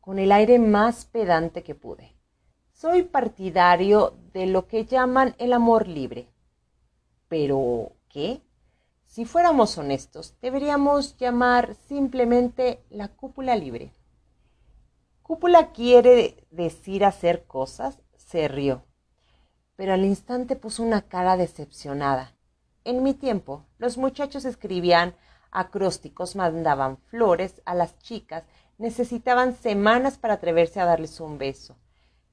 con 0.00 0.18
el 0.18 0.32
aire 0.32 0.58
más 0.58 1.04
pedante 1.04 1.62
que 1.62 1.76
pude. 1.76 2.16
Soy 2.72 3.04
partidario 3.04 4.18
de 4.32 4.46
lo 4.46 4.66
que 4.66 4.86
llaman 4.86 5.36
el 5.38 5.52
amor 5.52 5.86
libre. 5.86 6.26
Pero, 7.28 7.92
¿qué? 8.08 8.42
Si 9.14 9.24
fuéramos 9.24 9.78
honestos, 9.78 10.34
deberíamos 10.42 11.16
llamar 11.18 11.76
simplemente 11.86 12.84
la 12.90 13.06
cúpula 13.06 13.54
libre. 13.54 13.92
Cúpula 15.22 15.70
quiere 15.70 16.48
decir 16.50 17.04
hacer 17.04 17.44
cosas, 17.46 18.02
se 18.16 18.48
rió, 18.48 18.82
pero 19.76 19.92
al 19.92 20.04
instante 20.04 20.56
puso 20.56 20.82
una 20.82 21.02
cara 21.02 21.36
decepcionada. 21.36 22.34
En 22.82 23.04
mi 23.04 23.14
tiempo, 23.14 23.64
los 23.78 23.98
muchachos 23.98 24.44
escribían 24.44 25.14
acrósticos, 25.52 26.34
mandaban 26.34 26.96
flores 26.96 27.62
a 27.66 27.76
las 27.76 27.96
chicas, 28.00 28.42
necesitaban 28.78 29.54
semanas 29.54 30.18
para 30.18 30.34
atreverse 30.34 30.80
a 30.80 30.86
darles 30.86 31.20
un 31.20 31.38
beso. 31.38 31.76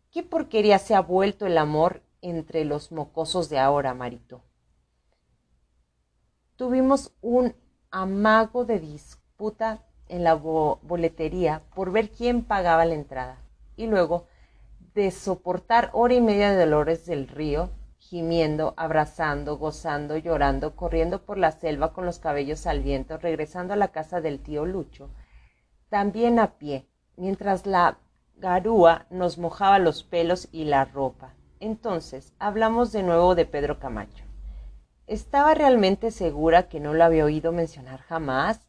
¿Qué 0.09 0.23
porquería 0.23 0.79
se 0.79 0.95
ha 0.95 1.01
vuelto 1.01 1.45
el 1.45 1.59
amor 1.59 2.01
entre 2.21 2.65
los 2.65 2.91
mocosos 2.91 3.49
de 3.49 3.59
ahora, 3.59 3.93
Marito? 3.93 4.41
Tuvimos 6.61 7.11
un 7.21 7.55
amago 7.89 8.65
de 8.65 8.79
disputa 8.79 9.79
en 10.07 10.23
la 10.23 10.35
boletería 10.35 11.63
por 11.73 11.91
ver 11.91 12.11
quién 12.11 12.43
pagaba 12.43 12.85
la 12.85 12.93
entrada 12.93 13.39
y 13.75 13.87
luego 13.87 14.27
de 14.93 15.09
soportar 15.09 15.89
hora 15.93 16.13
y 16.13 16.21
media 16.21 16.51
de 16.51 16.63
dolores 16.63 17.07
del 17.07 17.27
río, 17.27 17.71
gimiendo, 17.97 18.75
abrazando, 18.77 19.57
gozando, 19.57 20.17
llorando, 20.17 20.75
corriendo 20.75 21.25
por 21.25 21.39
la 21.39 21.51
selva 21.51 21.93
con 21.93 22.05
los 22.05 22.19
cabellos 22.19 22.67
al 22.67 22.81
viento, 22.81 23.17
regresando 23.17 23.73
a 23.73 23.77
la 23.77 23.87
casa 23.87 24.21
del 24.21 24.39
tío 24.39 24.67
Lucho, 24.67 25.09
también 25.89 26.37
a 26.37 26.59
pie, 26.59 26.87
mientras 27.17 27.65
la 27.65 27.97
garúa 28.35 29.07
nos 29.09 29.39
mojaba 29.39 29.79
los 29.79 30.03
pelos 30.03 30.47
y 30.51 30.65
la 30.65 30.85
ropa. 30.85 31.33
Entonces 31.59 32.35
hablamos 32.37 32.91
de 32.91 33.01
nuevo 33.01 33.33
de 33.33 33.47
Pedro 33.47 33.79
Camacho. 33.79 34.30
Estaba 35.07 35.53
realmente 35.53 36.11
segura 36.11 36.69
que 36.69 36.79
no 36.79 36.93
lo 36.93 37.03
había 37.03 37.25
oído 37.25 37.51
mencionar 37.51 38.01
jamás, 38.01 38.61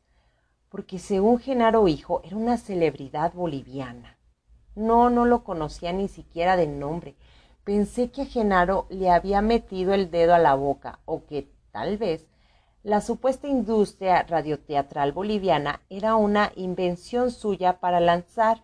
porque 0.68 0.99
según 0.99 1.38
Genaro 1.38 1.87
Hijo 1.87 2.23
era 2.25 2.37
una 2.37 2.57
celebridad 2.57 3.33
boliviana. 3.35 4.18
No, 4.75 5.11
no 5.11 5.27
lo 5.27 5.45
conocía 5.45 5.92
ni 5.92 6.09
siquiera 6.09 6.57
de 6.57 6.66
nombre. 6.66 7.14
Pensé 7.64 8.11
que 8.11 8.23
a 8.23 8.27
Genaro 8.27 8.87
le 8.88 9.11
había 9.11 9.42
metido 9.42 9.92
el 9.95 10.11
dedo 10.11 10.35
a 10.35 10.38
la 10.38 10.55
boca, 10.55 10.99
o 11.05 11.27
que, 11.27 11.49
tal 11.71 11.99
vez, 11.99 12.27
la 12.83 13.01
supuesta 13.01 13.47
industria 13.47 14.25
radioteatral 14.25 15.12
boliviana 15.12 15.83
era 15.88 16.16
una 16.16 16.51
invención 16.57 17.31
suya 17.31 17.79
para 17.79 18.01
lanzar 18.01 18.62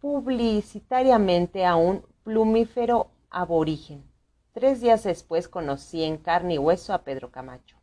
publicitariamente 0.00 1.64
a 1.64 1.76
un 1.76 2.04
plumífero 2.24 3.10
aborigen. 3.30 4.11
Tres 4.52 4.82
días 4.82 5.04
después 5.04 5.48
conocí 5.48 6.04
en 6.04 6.18
carne 6.18 6.54
y 6.54 6.58
hueso 6.58 6.92
a 6.92 7.04
Pedro 7.04 7.30
Camacho. 7.30 7.78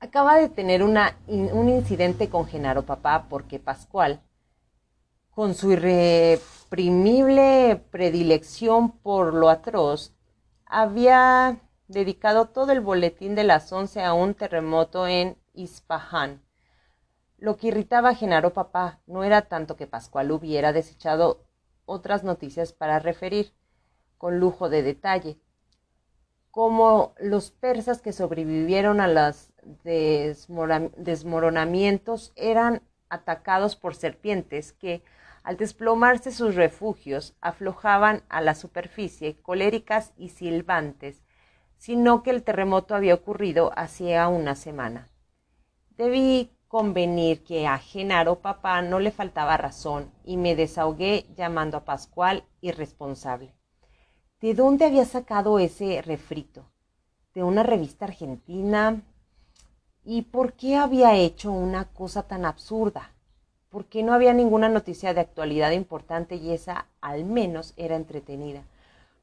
Acaba 0.00 0.36
de 0.36 0.48
tener 0.48 0.82
un 0.82 1.68
incidente 1.68 2.30
con 2.30 2.46
Genaro 2.46 2.86
Papá 2.86 3.26
porque 3.28 3.58
Pascual, 3.58 4.22
con 5.30 5.54
su 5.54 5.72
irreprimible 5.72 7.84
predilección 7.90 8.92
por 8.98 9.34
lo 9.34 9.50
atroz, 9.50 10.14
había 10.64 11.60
dedicado 11.86 12.48
todo 12.48 12.72
el 12.72 12.80
boletín 12.80 13.34
de 13.34 13.44
las 13.44 13.70
once 13.72 14.02
a 14.02 14.14
un 14.14 14.34
terremoto 14.34 15.06
en 15.06 15.36
Ispahan, 15.52 16.42
lo 17.36 17.58
que 17.58 17.68
irritaba 17.68 18.08
a 18.08 18.14
Genaro 18.14 18.54
Papá 18.54 19.02
no 19.06 19.22
era 19.22 19.42
tanto 19.42 19.76
que 19.76 19.86
Pascual 19.86 20.32
hubiera 20.32 20.72
desechado 20.72 21.44
otras 21.84 22.24
noticias 22.24 22.72
para 22.72 22.98
referir, 22.98 23.52
con 24.22 24.38
lujo 24.38 24.68
de 24.68 24.84
detalle, 24.84 25.36
como 26.52 27.12
los 27.18 27.50
persas 27.50 28.00
que 28.00 28.12
sobrevivieron 28.12 29.00
a 29.00 29.08
los 29.08 29.50
desmoronamientos 30.96 32.32
eran 32.36 32.82
atacados 33.08 33.74
por 33.74 33.96
serpientes 33.96 34.72
que, 34.72 35.02
al 35.42 35.56
desplomarse 35.56 36.30
sus 36.30 36.54
refugios, 36.54 37.36
aflojaban 37.40 38.22
a 38.28 38.40
la 38.40 38.54
superficie 38.54 39.42
coléricas 39.42 40.12
y 40.16 40.28
silbantes, 40.28 41.24
sino 41.76 42.22
que 42.22 42.30
el 42.30 42.44
terremoto 42.44 42.94
había 42.94 43.14
ocurrido 43.14 43.72
hacía 43.74 44.28
una 44.28 44.54
semana. 44.54 45.10
Debí 45.96 46.56
convenir 46.68 47.42
que 47.42 47.66
a 47.66 47.76
Genaro 47.78 48.38
papá 48.38 48.82
no 48.82 49.00
le 49.00 49.10
faltaba 49.10 49.56
razón 49.56 50.12
y 50.24 50.36
me 50.36 50.54
desahogué 50.54 51.26
llamando 51.34 51.78
a 51.78 51.84
Pascual 51.84 52.44
irresponsable. 52.60 53.56
¿De 54.42 54.52
dónde 54.54 54.84
había 54.84 55.04
sacado 55.04 55.60
ese 55.60 56.02
refrito? 56.02 56.64
¿De 57.32 57.44
una 57.44 57.62
revista 57.62 58.06
argentina? 58.06 59.00
¿Y 60.02 60.22
por 60.22 60.54
qué 60.54 60.74
había 60.74 61.14
hecho 61.14 61.52
una 61.52 61.84
cosa 61.84 62.24
tan 62.24 62.44
absurda? 62.44 63.12
¿Por 63.68 63.84
qué 63.84 64.02
no 64.02 64.12
había 64.12 64.32
ninguna 64.32 64.68
noticia 64.68 65.14
de 65.14 65.20
actualidad 65.20 65.70
importante 65.70 66.34
y 66.34 66.50
esa 66.50 66.88
al 67.00 67.24
menos 67.24 67.72
era 67.76 67.94
entretenida? 67.94 68.64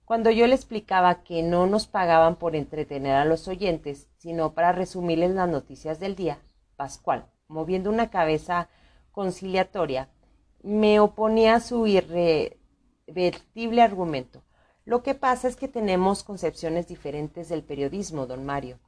Cuando 0.05 0.31
yo 0.31 0.47
le 0.47 0.55
explicaba 0.55 1.21
que 1.21 1.43
no 1.43 1.67
nos 1.67 1.85
pagaban 1.85 2.37
por 2.37 2.55
entretener 2.55 3.15
a 3.15 3.25
los 3.25 3.49
oyentes, 3.49 4.07
sino 4.19 4.53
para 4.53 4.71
resumirles 4.71 5.31
las 5.31 5.49
noticias 5.49 5.99
del 5.99 6.15
día, 6.15 6.39
Pascual, 6.77 7.25
moviendo 7.49 7.89
una 7.89 8.09
cabeza 8.09 8.69
conciliatoria, 9.11 10.07
me 10.63 11.01
oponía 11.01 11.55
a 11.55 11.59
su 11.59 11.87
irrevertible 11.87 13.81
argumento. 13.81 14.43
Lo 14.85 15.03
que 15.03 15.15
pasa 15.15 15.47
es 15.47 15.55
que 15.55 15.67
tenemos 15.67 16.23
concepciones 16.23 16.87
diferentes 16.87 17.49
del 17.49 17.63
periodismo, 17.63 18.25
don 18.25 18.45
Mario. 18.45 18.79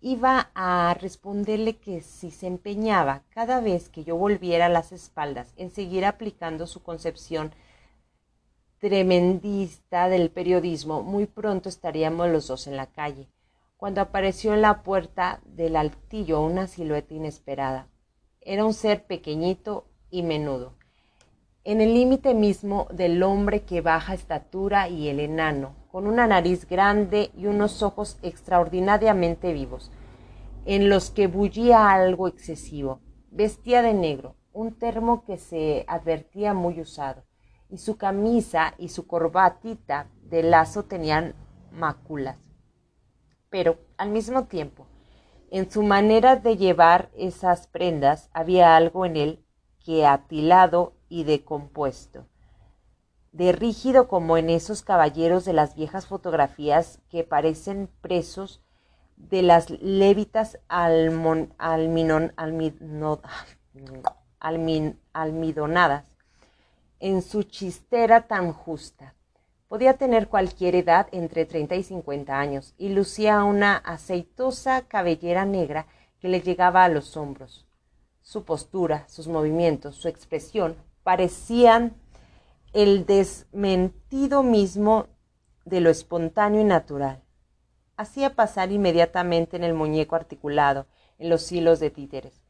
Iba 0.00 0.50
a 0.54 0.96
responderle 0.98 1.76
que 1.76 2.00
si 2.00 2.30
se 2.30 2.46
empeñaba 2.46 3.22
cada 3.30 3.60
vez 3.60 3.88
que 3.88 4.04
yo 4.04 4.16
volviera 4.16 4.68
las 4.68 4.92
espaldas 4.92 5.52
en 5.56 5.70
seguir 5.70 6.06
aplicando 6.06 6.66
su 6.66 6.82
concepción 6.82 7.52
tremendista 8.78 10.08
del 10.08 10.30
periodismo, 10.30 11.02
muy 11.02 11.26
pronto 11.26 11.68
estaríamos 11.68 12.30
los 12.30 12.46
dos 12.46 12.66
en 12.66 12.76
la 12.76 12.86
calle, 12.86 13.28
cuando 13.76 14.00
apareció 14.00 14.54
en 14.54 14.62
la 14.62 14.82
puerta 14.82 15.40
del 15.44 15.76
altillo 15.76 16.40
una 16.40 16.66
silueta 16.66 17.12
inesperada, 17.12 17.88
era 18.40 18.64
un 18.64 18.72
ser 18.72 19.04
pequeñito 19.04 19.84
y 20.10 20.22
menudo, 20.22 20.74
en 21.64 21.80
el 21.80 21.92
límite 21.92 22.34
mismo 22.34 22.88
del 22.90 23.22
hombre 23.22 23.62
que 23.62 23.82
baja 23.82 24.14
estatura 24.14 24.88
y 24.88 25.08
el 25.08 25.20
enano, 25.20 25.74
con 25.90 26.06
una 26.06 26.26
nariz 26.26 26.66
grande 26.66 27.30
y 27.36 27.46
unos 27.46 27.82
ojos 27.82 28.18
extraordinariamente 28.22 29.52
vivos, 29.52 29.90
en 30.64 30.88
los 30.88 31.10
que 31.10 31.26
bullía 31.26 31.90
algo 31.90 32.28
excesivo. 32.28 33.00
Vestía 33.30 33.82
de 33.82 33.92
negro, 33.92 34.36
un 34.52 34.78
termo 34.78 35.24
que 35.24 35.36
se 35.36 35.84
advertía 35.86 36.54
muy 36.54 36.80
usado, 36.80 37.24
y 37.68 37.78
su 37.78 37.96
camisa 37.96 38.74
y 38.78 38.88
su 38.88 39.06
corbatita 39.06 40.08
de 40.22 40.42
lazo 40.42 40.84
tenían 40.84 41.34
máculas. 41.72 42.38
Pero, 43.50 43.78
al 43.98 44.10
mismo 44.10 44.44
tiempo, 44.44 44.86
en 45.50 45.70
su 45.70 45.82
manera 45.82 46.36
de 46.36 46.56
llevar 46.56 47.10
esas 47.16 47.66
prendas 47.66 48.30
había 48.32 48.76
algo 48.76 49.04
en 49.04 49.16
él 49.16 49.44
que 49.84 50.06
atilado 50.06 50.94
y 51.10 51.24
decompuesto, 51.24 52.24
de 53.32 53.52
rígido 53.52 54.08
como 54.08 54.38
en 54.38 54.48
esos 54.48 54.82
caballeros 54.82 55.44
de 55.44 55.52
las 55.52 55.74
viejas 55.74 56.06
fotografías 56.06 57.00
que 57.10 57.24
parecen 57.24 57.90
presos 58.00 58.62
de 59.16 59.42
las 59.42 59.68
lévitas 59.68 60.58
almidonadas. 65.12 66.04
En 66.98 67.22
su 67.22 67.42
chistera 67.44 68.26
tan 68.26 68.52
justa. 68.52 69.14
Podía 69.68 69.94
tener 69.94 70.28
cualquier 70.28 70.74
edad 70.74 71.06
entre 71.12 71.46
treinta 71.46 71.76
y 71.76 71.82
cincuenta 71.82 72.40
años 72.40 72.74
y 72.76 72.88
lucía 72.88 73.44
una 73.44 73.76
aceitosa 73.76 74.82
cabellera 74.88 75.44
negra 75.44 75.86
que 76.18 76.28
le 76.28 76.40
llegaba 76.40 76.84
a 76.84 76.88
los 76.88 77.16
hombros. 77.16 77.66
Su 78.20 78.44
postura, 78.44 79.08
sus 79.08 79.28
movimientos, 79.28 79.94
su 79.96 80.08
expresión 80.08 80.76
parecían 81.02 81.96
el 82.72 83.06
desmentido 83.06 84.42
mismo 84.42 85.06
de 85.64 85.80
lo 85.80 85.90
espontáneo 85.90 86.60
y 86.60 86.64
natural. 86.64 87.22
Hacía 87.96 88.34
pasar 88.34 88.72
inmediatamente 88.72 89.56
en 89.56 89.64
el 89.64 89.74
muñeco 89.74 90.16
articulado, 90.16 90.86
en 91.18 91.28
los 91.28 91.50
hilos 91.52 91.80
de 91.80 91.90
títeres. 91.90 92.42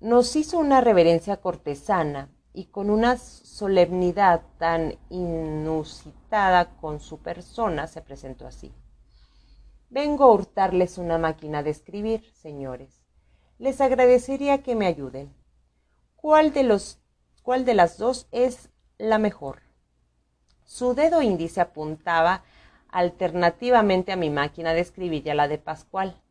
Nos 0.00 0.34
hizo 0.34 0.58
una 0.58 0.80
reverencia 0.80 1.36
cortesana 1.36 2.28
y 2.52 2.66
con 2.66 2.90
una 2.90 3.16
solemnidad 3.16 4.42
tan 4.58 4.98
inusitada 5.10 6.76
con 6.76 7.00
su 7.00 7.18
persona 7.18 7.86
se 7.86 8.02
presentó 8.02 8.46
así. 8.46 8.74
Vengo 9.90 10.24
a 10.24 10.32
hurtarles 10.32 10.98
una 10.98 11.18
máquina 11.18 11.62
de 11.62 11.70
escribir, 11.70 12.24
señores. 12.32 13.04
Les 13.58 13.80
agradecería 13.80 14.62
que 14.62 14.74
me 14.74 14.86
ayuden. 14.86 15.34
¿Cuál 16.16 16.52
de 16.52 16.62
los 16.62 17.01
cuál 17.42 17.64
de 17.64 17.74
las 17.74 17.98
dos 17.98 18.28
es 18.32 18.70
la 18.98 19.18
mejor? 19.18 19.62
Su 20.64 20.94
dedo 20.94 21.22
índice 21.22 21.60
apuntaba 21.60 22.42
alternativamente 22.88 24.12
a 24.12 24.16
mi 24.16 24.30
máquina 24.30 24.72
de 24.72 24.80
escribir 24.80 25.26
y 25.26 25.30
a 25.30 25.34
la 25.34 25.48
de 25.48 25.58
Pascual 25.58 26.22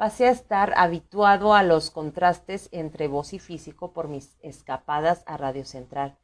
pasé 0.00 0.28
a 0.28 0.30
estar 0.30 0.72
habituado 0.78 1.52
a 1.52 1.62
los 1.62 1.90
contrastes 1.90 2.70
entre 2.72 3.06
voz 3.06 3.34
y 3.34 3.38
físico 3.38 3.92
por 3.92 4.08
mis 4.08 4.38
escapadas 4.40 5.22
a 5.26 5.36
Radio 5.36 5.66
Central. 5.66 6.16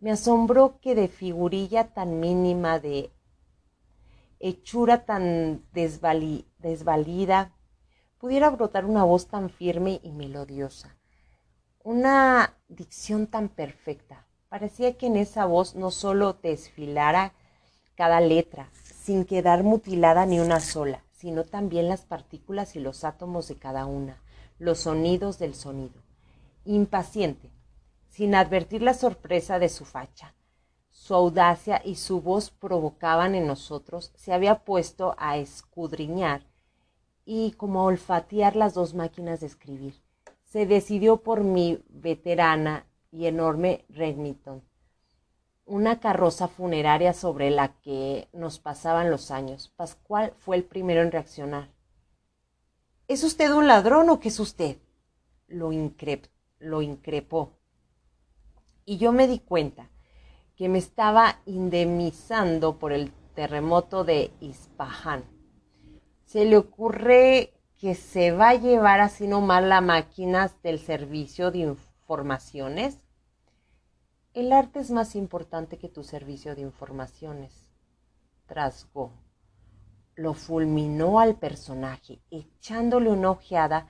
Me 0.00 0.12
asombró 0.12 0.78
que 0.80 0.94
de 0.94 1.08
figurilla 1.08 1.92
tan 1.92 2.20
mínima, 2.20 2.78
de 2.78 3.10
hechura 4.38 5.04
tan 5.04 5.64
desvalida, 5.72 7.52
pudiera 8.18 8.50
brotar 8.50 8.84
una 8.84 9.02
voz 9.02 9.26
tan 9.26 9.50
firme 9.50 9.98
y 10.04 10.12
melodiosa, 10.12 10.96
una 11.84 12.56
dicción 12.68 13.26
tan 13.26 13.50
perfecta. 13.50 14.26
Parecía 14.48 14.96
que 14.96 15.06
en 15.06 15.18
esa 15.18 15.44
voz 15.44 15.74
no 15.74 15.90
solo 15.90 16.32
desfilara 16.32 17.34
cada 17.94 18.22
letra, 18.22 18.70
sin 18.82 19.26
quedar 19.26 19.64
mutilada 19.64 20.24
ni 20.24 20.40
una 20.40 20.60
sola, 20.60 21.04
sino 21.12 21.44
también 21.44 21.90
las 21.90 22.06
partículas 22.06 22.74
y 22.74 22.80
los 22.80 23.04
átomos 23.04 23.48
de 23.48 23.56
cada 23.56 23.84
una, 23.84 24.22
los 24.58 24.78
sonidos 24.80 25.38
del 25.38 25.54
sonido. 25.54 26.02
Impaciente, 26.64 27.50
sin 28.08 28.34
advertir 28.34 28.80
la 28.80 28.94
sorpresa 28.94 29.58
de 29.58 29.68
su 29.68 29.84
facha, 29.84 30.34
su 30.88 31.14
audacia 31.14 31.82
y 31.84 31.96
su 31.96 32.22
voz 32.22 32.50
provocaban 32.50 33.34
en 33.34 33.46
nosotros, 33.46 34.10
se 34.16 34.32
había 34.32 34.64
puesto 34.64 35.14
a 35.18 35.36
escudriñar 35.36 36.46
y 37.26 37.52
como 37.52 37.80
a 37.80 37.84
olfatear 37.84 38.56
las 38.56 38.72
dos 38.72 38.94
máquinas 38.94 39.40
de 39.40 39.48
escribir. 39.48 40.03
Se 40.54 40.66
decidió 40.66 41.16
por 41.16 41.42
mi 41.42 41.82
veterana 41.88 42.86
y 43.10 43.26
enorme 43.26 43.86
Remington, 43.88 44.62
una 45.64 45.98
carroza 45.98 46.46
funeraria 46.46 47.12
sobre 47.12 47.50
la 47.50 47.80
que 47.80 48.28
nos 48.32 48.60
pasaban 48.60 49.10
los 49.10 49.32
años. 49.32 49.72
Pascual 49.74 50.32
fue 50.38 50.54
el 50.54 50.62
primero 50.62 51.02
en 51.02 51.10
reaccionar. 51.10 51.72
¿Es 53.08 53.24
usted 53.24 53.50
un 53.50 53.66
ladrón 53.66 54.08
o 54.10 54.20
qué 54.20 54.28
es 54.28 54.38
usted? 54.38 54.78
Lo, 55.48 55.72
lo 56.60 56.82
increpó. 56.82 57.58
Y 58.84 58.98
yo 58.98 59.10
me 59.10 59.26
di 59.26 59.40
cuenta 59.40 59.90
que 60.54 60.68
me 60.68 60.78
estaba 60.78 61.40
indemnizando 61.46 62.78
por 62.78 62.92
el 62.92 63.10
terremoto 63.34 64.04
de 64.04 64.30
Ispahan. 64.38 65.24
Se 66.22 66.44
le 66.44 66.56
ocurre 66.56 67.53
que 67.84 67.94
se 67.94 68.32
va 68.32 68.48
a 68.48 68.54
llevar 68.54 69.00
así 69.00 69.28
nomás 69.28 69.62
las 69.62 69.82
máquinas 69.82 70.56
del 70.62 70.78
servicio 70.78 71.50
de 71.50 71.58
informaciones. 71.58 72.98
El 74.32 74.54
arte 74.54 74.80
es 74.80 74.90
más 74.90 75.14
importante 75.14 75.76
que 75.76 75.90
tu 75.90 76.02
servicio 76.02 76.54
de 76.54 76.62
informaciones. 76.62 77.68
Trasgó. 78.46 79.12
Lo 80.14 80.32
fulminó 80.32 81.20
al 81.20 81.36
personaje, 81.36 82.22
echándole 82.30 83.10
una 83.10 83.32
ojeada 83.32 83.86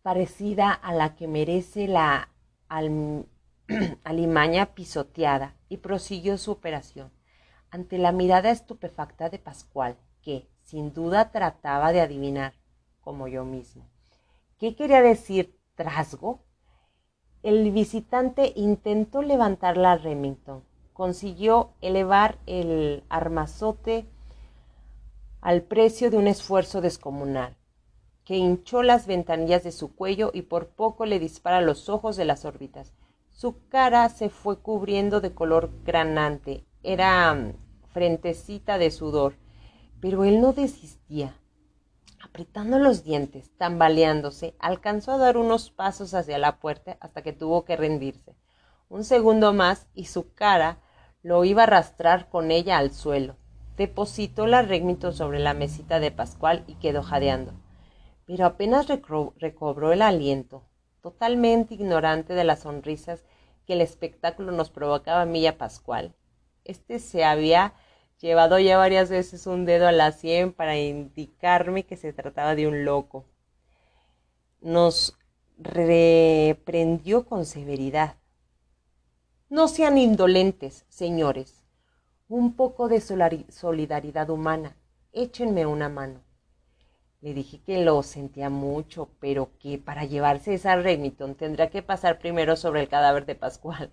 parecida 0.00 0.72
a 0.72 0.94
la 0.94 1.14
que 1.14 1.28
merece 1.28 1.88
la 1.88 2.30
alimaña 4.04 4.74
pisoteada, 4.74 5.54
y 5.68 5.76
prosiguió 5.76 6.38
su 6.38 6.50
operación. 6.50 7.12
Ante 7.70 7.98
la 7.98 8.12
mirada 8.12 8.50
estupefacta 8.50 9.28
de 9.28 9.38
Pascual, 9.38 9.98
que, 10.22 10.48
sin 10.62 10.94
duda, 10.94 11.30
trataba 11.30 11.92
de 11.92 12.00
adivinar, 12.00 12.54
como 13.02 13.28
yo 13.28 13.44
mismo. 13.44 13.88
¿Qué 14.58 14.74
quería 14.74 15.02
decir 15.02 15.58
trasgo? 15.74 16.44
El 17.42 17.70
visitante 17.72 18.52
intentó 18.56 19.20
levantar 19.20 19.76
la 19.76 19.96
Remington. 19.96 20.64
Consiguió 20.92 21.72
elevar 21.80 22.38
el 22.46 23.02
armazote 23.08 24.06
al 25.40 25.62
precio 25.62 26.10
de 26.10 26.18
un 26.18 26.28
esfuerzo 26.28 26.80
descomunal, 26.80 27.56
que 28.24 28.36
hinchó 28.36 28.84
las 28.84 29.08
ventanillas 29.08 29.64
de 29.64 29.72
su 29.72 29.94
cuello 29.94 30.30
y 30.32 30.42
por 30.42 30.68
poco 30.68 31.04
le 31.04 31.18
dispara 31.18 31.60
los 31.60 31.88
ojos 31.88 32.16
de 32.16 32.24
las 32.24 32.44
órbitas. 32.44 32.94
Su 33.32 33.66
cara 33.68 34.08
se 34.08 34.28
fue 34.28 34.60
cubriendo 34.60 35.20
de 35.20 35.34
color 35.34 35.70
granante. 35.84 36.64
Era 36.84 37.34
mm, 37.34 37.54
frentecita 37.92 38.78
de 38.78 38.92
sudor. 38.92 39.34
Pero 40.00 40.24
él 40.24 40.40
no 40.40 40.52
desistía. 40.52 41.36
Apretando 42.32 42.78
los 42.78 43.04
dientes, 43.04 43.50
tambaleándose, 43.58 44.54
alcanzó 44.58 45.12
a 45.12 45.18
dar 45.18 45.36
unos 45.36 45.68
pasos 45.68 46.14
hacia 46.14 46.38
la 46.38 46.60
puerta 46.60 46.96
hasta 46.98 47.20
que 47.20 47.34
tuvo 47.34 47.66
que 47.66 47.76
rendirse. 47.76 48.34
Un 48.88 49.04
segundo 49.04 49.52
más 49.52 49.86
y 49.92 50.06
su 50.06 50.32
cara 50.32 50.78
lo 51.22 51.44
iba 51.44 51.60
a 51.60 51.64
arrastrar 51.64 52.30
con 52.30 52.50
ella 52.50 52.78
al 52.78 52.90
suelo. 52.90 53.36
Depositó 53.76 54.46
la 54.46 54.62
Remington 54.62 55.12
sobre 55.12 55.40
la 55.40 55.52
mesita 55.52 56.00
de 56.00 56.10
Pascual 56.10 56.64
y 56.66 56.76
quedó 56.76 57.02
jadeando. 57.02 57.52
Pero 58.24 58.46
apenas 58.46 58.86
recobró 58.86 59.92
el 59.92 60.00
aliento, 60.00 60.64
totalmente 61.02 61.74
ignorante 61.74 62.32
de 62.32 62.44
las 62.44 62.60
sonrisas 62.60 63.26
que 63.66 63.74
el 63.74 63.82
espectáculo 63.82 64.52
nos 64.52 64.70
provocaba 64.70 65.20
a 65.20 65.26
mí 65.26 65.40
y 65.40 65.48
a 65.48 65.58
Pascual. 65.58 66.14
Este 66.64 66.98
se 66.98 67.24
había 67.26 67.74
llevado 68.22 68.58
ya 68.58 68.78
varias 68.78 69.10
veces 69.10 69.46
un 69.46 69.64
dedo 69.66 69.86
a 69.86 69.92
la 69.92 70.12
sien 70.12 70.52
para 70.52 70.78
indicarme 70.78 71.84
que 71.84 71.96
se 71.96 72.12
trataba 72.12 72.54
de 72.54 72.68
un 72.68 72.84
loco. 72.84 73.26
Nos 74.60 75.18
reprendió 75.58 77.26
con 77.26 77.44
severidad. 77.44 78.16
No 79.50 79.68
sean 79.68 79.98
indolentes, 79.98 80.86
señores. 80.88 81.64
Un 82.28 82.54
poco 82.54 82.88
de 82.88 83.00
solidaridad 83.00 84.30
humana. 84.30 84.76
Échenme 85.12 85.66
una 85.66 85.88
mano. 85.88 86.22
Le 87.20 87.34
dije 87.34 87.60
que 87.62 87.84
lo 87.84 88.02
sentía 88.02 88.50
mucho, 88.50 89.10
pero 89.20 89.50
que 89.58 89.78
para 89.78 90.04
llevarse 90.04 90.54
esa 90.54 90.76
Remington 90.76 91.34
tendría 91.34 91.70
que 91.70 91.82
pasar 91.82 92.18
primero 92.18 92.56
sobre 92.56 92.80
el 92.80 92.88
cadáver 92.88 93.26
de 93.26 93.34
Pascual 93.34 93.92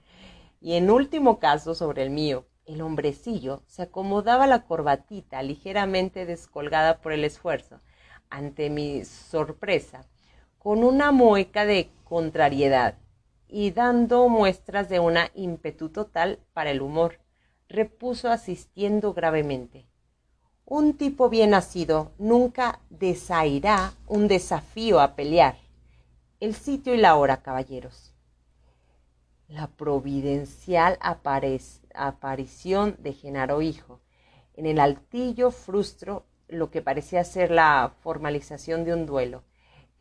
y 0.61 0.73
en 0.73 0.89
último 0.89 1.39
caso 1.39 1.75
sobre 1.75 2.03
el 2.03 2.09
mío. 2.09 2.45
El 2.69 2.83
hombrecillo 2.83 3.63
se 3.65 3.81
acomodaba 3.81 4.45
la 4.45 4.61
corbatita 4.65 5.41
ligeramente 5.41 6.27
descolgada 6.27 7.01
por 7.01 7.13
el 7.13 7.23
esfuerzo, 7.23 7.79
ante 8.29 8.69
mi 8.69 9.03
sorpresa, 9.05 10.05
con 10.59 10.83
una 10.83 11.11
mueca 11.11 11.65
de 11.65 11.89
contrariedad 12.03 12.99
y 13.47 13.71
dando 13.71 14.29
muestras 14.29 14.87
de 14.87 14.99
una 14.99 15.31
ímpetu 15.33 15.89
total 15.89 16.37
para 16.53 16.69
el 16.69 16.83
humor, 16.83 17.17
repuso 17.69 18.29
asistiendo 18.29 19.15
gravemente. 19.15 19.87
Un 20.63 20.95
tipo 20.95 21.27
bien 21.27 21.49
nacido 21.49 22.11
nunca 22.19 22.81
desairá 22.91 23.93
un 24.05 24.27
desafío 24.27 24.99
a 24.99 25.15
pelear. 25.15 25.57
El 26.39 26.53
sitio 26.53 26.93
y 26.93 26.97
la 26.97 27.15
hora, 27.15 27.41
caballeros. 27.41 28.13
La 29.47 29.65
providencial 29.65 30.99
aparición 31.93 32.95
de 32.99 33.13
Genaro 33.13 33.61
Hijo. 33.61 34.01
En 34.53 34.65
el 34.65 34.79
altillo 34.79 35.51
frustro 35.51 36.25
lo 36.47 36.71
que 36.71 36.81
parecía 36.81 37.23
ser 37.23 37.51
la 37.51 37.93
formalización 38.01 38.83
de 38.83 38.93
un 38.93 39.05
duelo. 39.05 39.43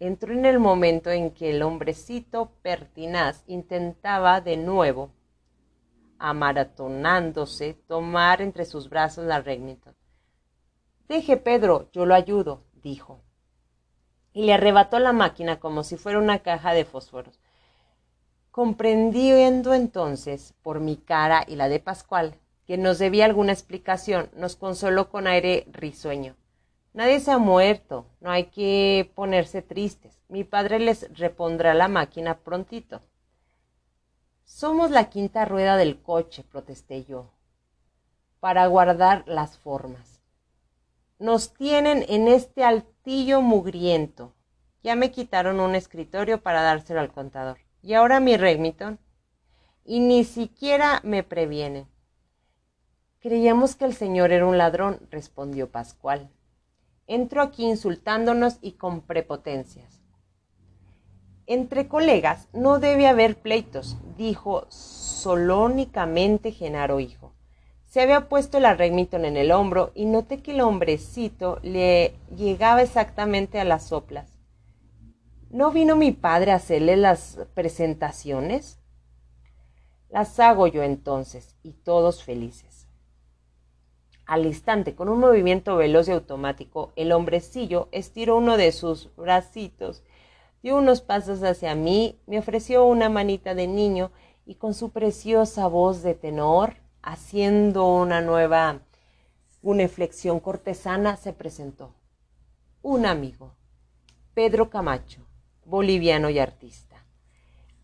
Entró 0.01 0.33
en 0.33 0.47
el 0.47 0.59
momento 0.59 1.11
en 1.11 1.33
que 1.33 1.51
el 1.51 1.63
hombrecito 1.63 2.53
pertinaz 2.63 3.45
intentaba 3.47 4.41
de 4.41 4.57
nuevo, 4.57 5.13
amaratonándose, 6.19 7.75
tomar 7.75 8.41
entre 8.41 8.65
sus 8.65 8.89
brazos 8.89 9.25
la 9.27 9.41
Remington. 9.41 9.95
Deje, 11.09 11.37
Pedro, 11.37 11.91
yo 11.93 12.07
lo 12.07 12.15
ayudo, 12.15 12.65
dijo. 12.75 13.23
Y 14.33 14.45
le 14.45 14.55
arrebató 14.55 14.99
la 14.99 15.13
máquina 15.13 15.59
como 15.59 15.83
si 15.83 15.97
fuera 15.97 16.19
una 16.19 16.41
caja 16.41 16.75
de 16.75 16.85
fósforos. 16.85 17.41
Comprendiendo 18.59 19.73
entonces, 19.73 20.53
por 20.65 20.81
mi 20.81 20.97
cara 20.97 21.45
y 21.47 21.55
la 21.55 21.69
de 21.69 21.79
Pascual, 21.79 22.35
que 22.67 22.77
nos 22.77 22.99
debía 22.99 23.25
alguna 23.25 23.53
explicación, 23.53 24.31
nos 24.35 24.57
consoló 24.57 25.11
con 25.11 25.29
aire 25.29 25.69
risueño. 25.71 26.35
Nadie 26.93 27.21
se 27.21 27.31
ha 27.31 27.39
muerto, 27.39 28.07
no 28.19 28.33
hay 28.33 28.47
que 28.47 29.13
ponerse 29.15 29.63
tristes. 29.63 30.19
Mi 30.27 30.43
padre 30.43 30.81
les 30.81 31.09
repondrá 31.17 31.73
la 31.73 31.87
máquina 31.87 32.39
prontito. 32.39 33.01
Somos 34.43 34.91
la 34.91 35.09
quinta 35.09 35.45
rueda 35.45 35.77
del 35.77 36.03
coche, 36.03 36.43
protesté 36.43 37.05
yo, 37.05 37.31
para 38.41 38.67
guardar 38.67 39.23
las 39.29 39.57
formas. 39.57 40.21
Nos 41.21 41.55
tienen 41.55 42.05
en 42.09 42.27
este 42.27 42.65
altillo 42.65 43.41
mugriento. 43.41 44.35
Ya 44.83 44.97
me 44.97 45.13
quitaron 45.13 45.61
un 45.61 45.77
escritorio 45.77 46.43
para 46.43 46.63
dárselo 46.63 46.99
al 46.99 47.13
contador. 47.13 47.68
Y 47.89 47.95
ahora 47.95 48.21
mi 48.21 48.37
Remington. 48.37 48.99
Y 49.83 50.01
ni 50.01 50.23
siquiera 50.25 51.01
me 51.05 51.23
previenen. 51.23 51.87
Creíamos 53.19 53.77
que 53.77 53.87
el 53.87 53.95
señor 53.95 54.31
era 54.31 54.45
un 54.45 54.59
ladrón, 54.59 55.01
respondió 55.11 55.71
Pascual. 55.71 56.29
Entró 57.07 57.41
aquí 57.41 57.65
insultándonos 57.65 58.59
y 58.61 58.73
con 58.73 59.01
prepotencias. 59.01 60.03
Entre 61.47 61.89
colegas 61.89 62.49
no 62.53 62.79
debe 62.79 63.07
haber 63.07 63.41
pleitos, 63.41 63.97
dijo 64.19 64.67
solónicamente 64.69 66.53
Genaro 66.53 67.01
Hijo. 67.01 67.33
Se 67.87 68.03
había 68.03 68.29
puesto 68.29 68.61
la 68.61 68.75
Remington 68.75 69.25
en 69.25 69.39
el 69.39 69.51
hombro 69.51 69.93
y 69.95 70.05
noté 70.05 70.43
que 70.43 70.51
el 70.51 70.61
hombrecito 70.61 71.59
le 71.63 72.17
llegaba 72.37 72.83
exactamente 72.83 73.59
a 73.59 73.65
las 73.65 73.87
soplas. 73.87 74.38
¿No 75.51 75.71
vino 75.71 75.97
mi 75.97 76.13
padre 76.13 76.53
a 76.53 76.57
hacerle 76.57 76.99
las 76.99 77.39
presentaciones? 77.55 78.79
Las 80.11 80.39
hago 80.41 80.67
yo 80.67 80.83
entonces, 80.83 81.57
y 81.63 81.73
todos 81.73 82.23
felices. 82.23 82.87
Al 84.27 84.45
instante, 84.45 84.95
con 84.95 85.09
un 85.09 85.21
movimiento 85.21 85.77
veloz 85.77 86.07
y 86.09 86.13
automático, 86.13 86.93
el 86.97 87.13
hombrecillo 87.13 87.89
estiró 87.93 88.37
uno 88.37 88.59
de 88.59 88.73
sus 88.73 89.09
bracitos, 89.17 90.03
dio 90.63 90.77
unos 90.77 91.01
pasos 91.01 91.43
hacia 91.43 91.75
mí, 91.75 92.19
me 92.27 92.39
ofreció 92.39 92.85
una 92.85 93.09
manita 93.09 93.55
de 93.55 93.69
niño 93.69 94.11
y 94.45 94.57
con 94.57 94.75
su 94.75 94.91
preciosa 94.91 95.67
voz 95.67 96.03
de 96.03 96.15
tenor 96.15 96.77
haciendo 97.01 97.87
una 97.87 98.21
nueva 98.21 98.83
flexión 99.89 100.41
cortesana, 100.41 101.17
se 101.17 101.33
presentó. 101.33 101.95
Un 102.83 103.07
amigo, 103.07 103.55
Pedro 104.35 104.69
Camacho, 104.69 105.28
boliviano 105.69 106.31
y 106.31 106.39
artista. 106.39 107.05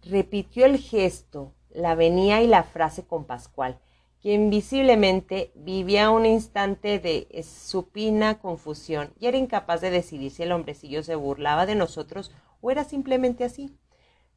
Repitió 0.02 0.64
el 0.64 0.78
gesto, 0.78 1.52
la 1.70 1.94
venía 1.94 2.42
y 2.42 2.46
la 2.46 2.62
frase 2.62 3.06
con 3.06 3.24
Pascual, 3.24 3.78
quien 4.22 4.48
visiblemente 4.48 5.52
vivía 5.54 6.10
un 6.10 6.24
instante 6.24 6.98
de 6.98 7.28
supina 7.42 8.38
confusión 8.38 9.12
y 9.20 9.26
era 9.26 9.36
incapaz 9.36 9.82
de 9.82 9.90
decidir 9.90 10.30
si 10.30 10.42
el 10.42 10.52
hombrecillo 10.52 11.02
se 11.02 11.14
burlaba 11.14 11.66
de 11.66 11.74
nosotros 11.74 12.32
o 12.62 12.70
era 12.70 12.84
simplemente 12.84 13.44
así. 13.44 13.76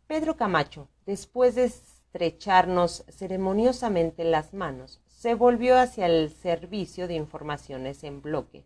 Pedro 0.07 0.35
Camacho, 0.35 0.89
después 1.05 1.55
de 1.55 1.65
estrecharnos 1.65 3.05
ceremoniosamente 3.07 4.25
las 4.25 4.53
manos, 4.53 5.01
se 5.07 5.35
volvió 5.35 5.77
hacia 5.77 6.05
el 6.05 6.31
servicio 6.31 7.07
de 7.07 7.15
informaciones 7.15 8.03
en 8.03 8.21
bloque, 8.21 8.65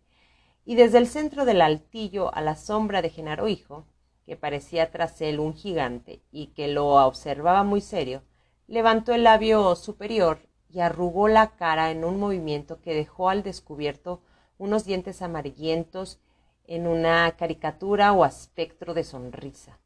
y 0.64 0.74
desde 0.74 0.98
el 0.98 1.06
centro 1.06 1.44
del 1.44 1.60
altillo 1.60 2.34
a 2.34 2.40
la 2.40 2.56
sombra 2.56 3.00
de 3.00 3.10
Genaro 3.10 3.48
Hijo, 3.48 3.86
que 4.26 4.36
parecía 4.36 4.90
tras 4.90 5.20
él 5.20 5.40
un 5.40 5.54
gigante 5.54 6.22
y 6.30 6.48
que 6.48 6.68
lo 6.68 6.88
observaba 7.06 7.64
muy 7.64 7.80
serio, 7.80 8.22
levantó 8.66 9.12
el 9.14 9.24
labio 9.24 9.74
superior 9.74 10.48
y 10.68 10.80
arrugó 10.80 11.28
la 11.28 11.56
cara 11.56 11.90
en 11.90 12.04
un 12.04 12.18
movimiento 12.18 12.80
que 12.80 12.94
dejó 12.94 13.28
al 13.28 13.42
descubierto 13.42 14.22
unos 14.58 14.84
dientes 14.84 15.22
amarillentos 15.22 16.20
en 16.66 16.86
una 16.86 17.36
caricatura 17.36 18.12
o 18.12 18.24
aspecto 18.24 18.94
de 18.94 19.04
sonrisa. 19.04 19.78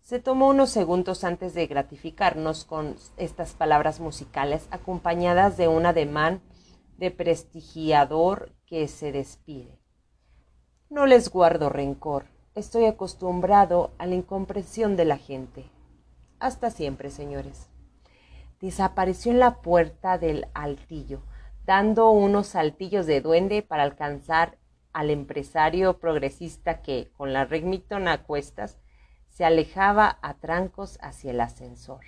Se 0.00 0.20
tomó 0.20 0.48
unos 0.48 0.70
segundos 0.70 1.24
antes 1.24 1.52
de 1.52 1.66
gratificarnos 1.66 2.64
con 2.64 2.94
estas 3.16 3.54
palabras 3.54 3.98
musicales 3.98 4.68
acompañadas 4.70 5.56
de 5.56 5.66
un 5.66 5.84
ademán 5.84 6.40
de 6.96 7.10
prestigiador 7.10 8.52
que 8.66 8.86
se 8.88 9.10
despide. 9.10 9.80
No 10.88 11.06
les 11.06 11.28
guardo 11.28 11.68
rencor, 11.68 12.26
estoy 12.56 12.86
acostumbrado 12.86 13.92
a 13.98 14.06
la 14.06 14.16
incomprensión 14.16 14.96
de 14.96 15.04
la 15.04 15.16
gente. 15.16 15.64
Hasta 16.40 16.70
siempre, 16.70 17.10
señores 17.10 17.68
desapareció 18.60 19.32
en 19.32 19.40
la 19.40 19.60
puerta 19.60 20.18
del 20.18 20.46
altillo, 20.54 21.22
dando 21.64 22.10
unos 22.10 22.48
saltillos 22.48 23.06
de 23.06 23.20
duende 23.20 23.62
para 23.62 23.82
alcanzar 23.82 24.58
al 24.92 25.10
empresario 25.10 25.98
progresista 25.98 26.80
que, 26.80 27.10
con 27.16 27.32
la 27.32 27.44
Remington 27.44 28.08
a 28.08 28.22
cuestas, 28.22 28.78
se 29.28 29.44
alejaba 29.44 30.18
a 30.22 30.34
trancos 30.34 30.98
hacia 31.02 31.32
el 31.32 31.40
ascensor. 31.40 32.00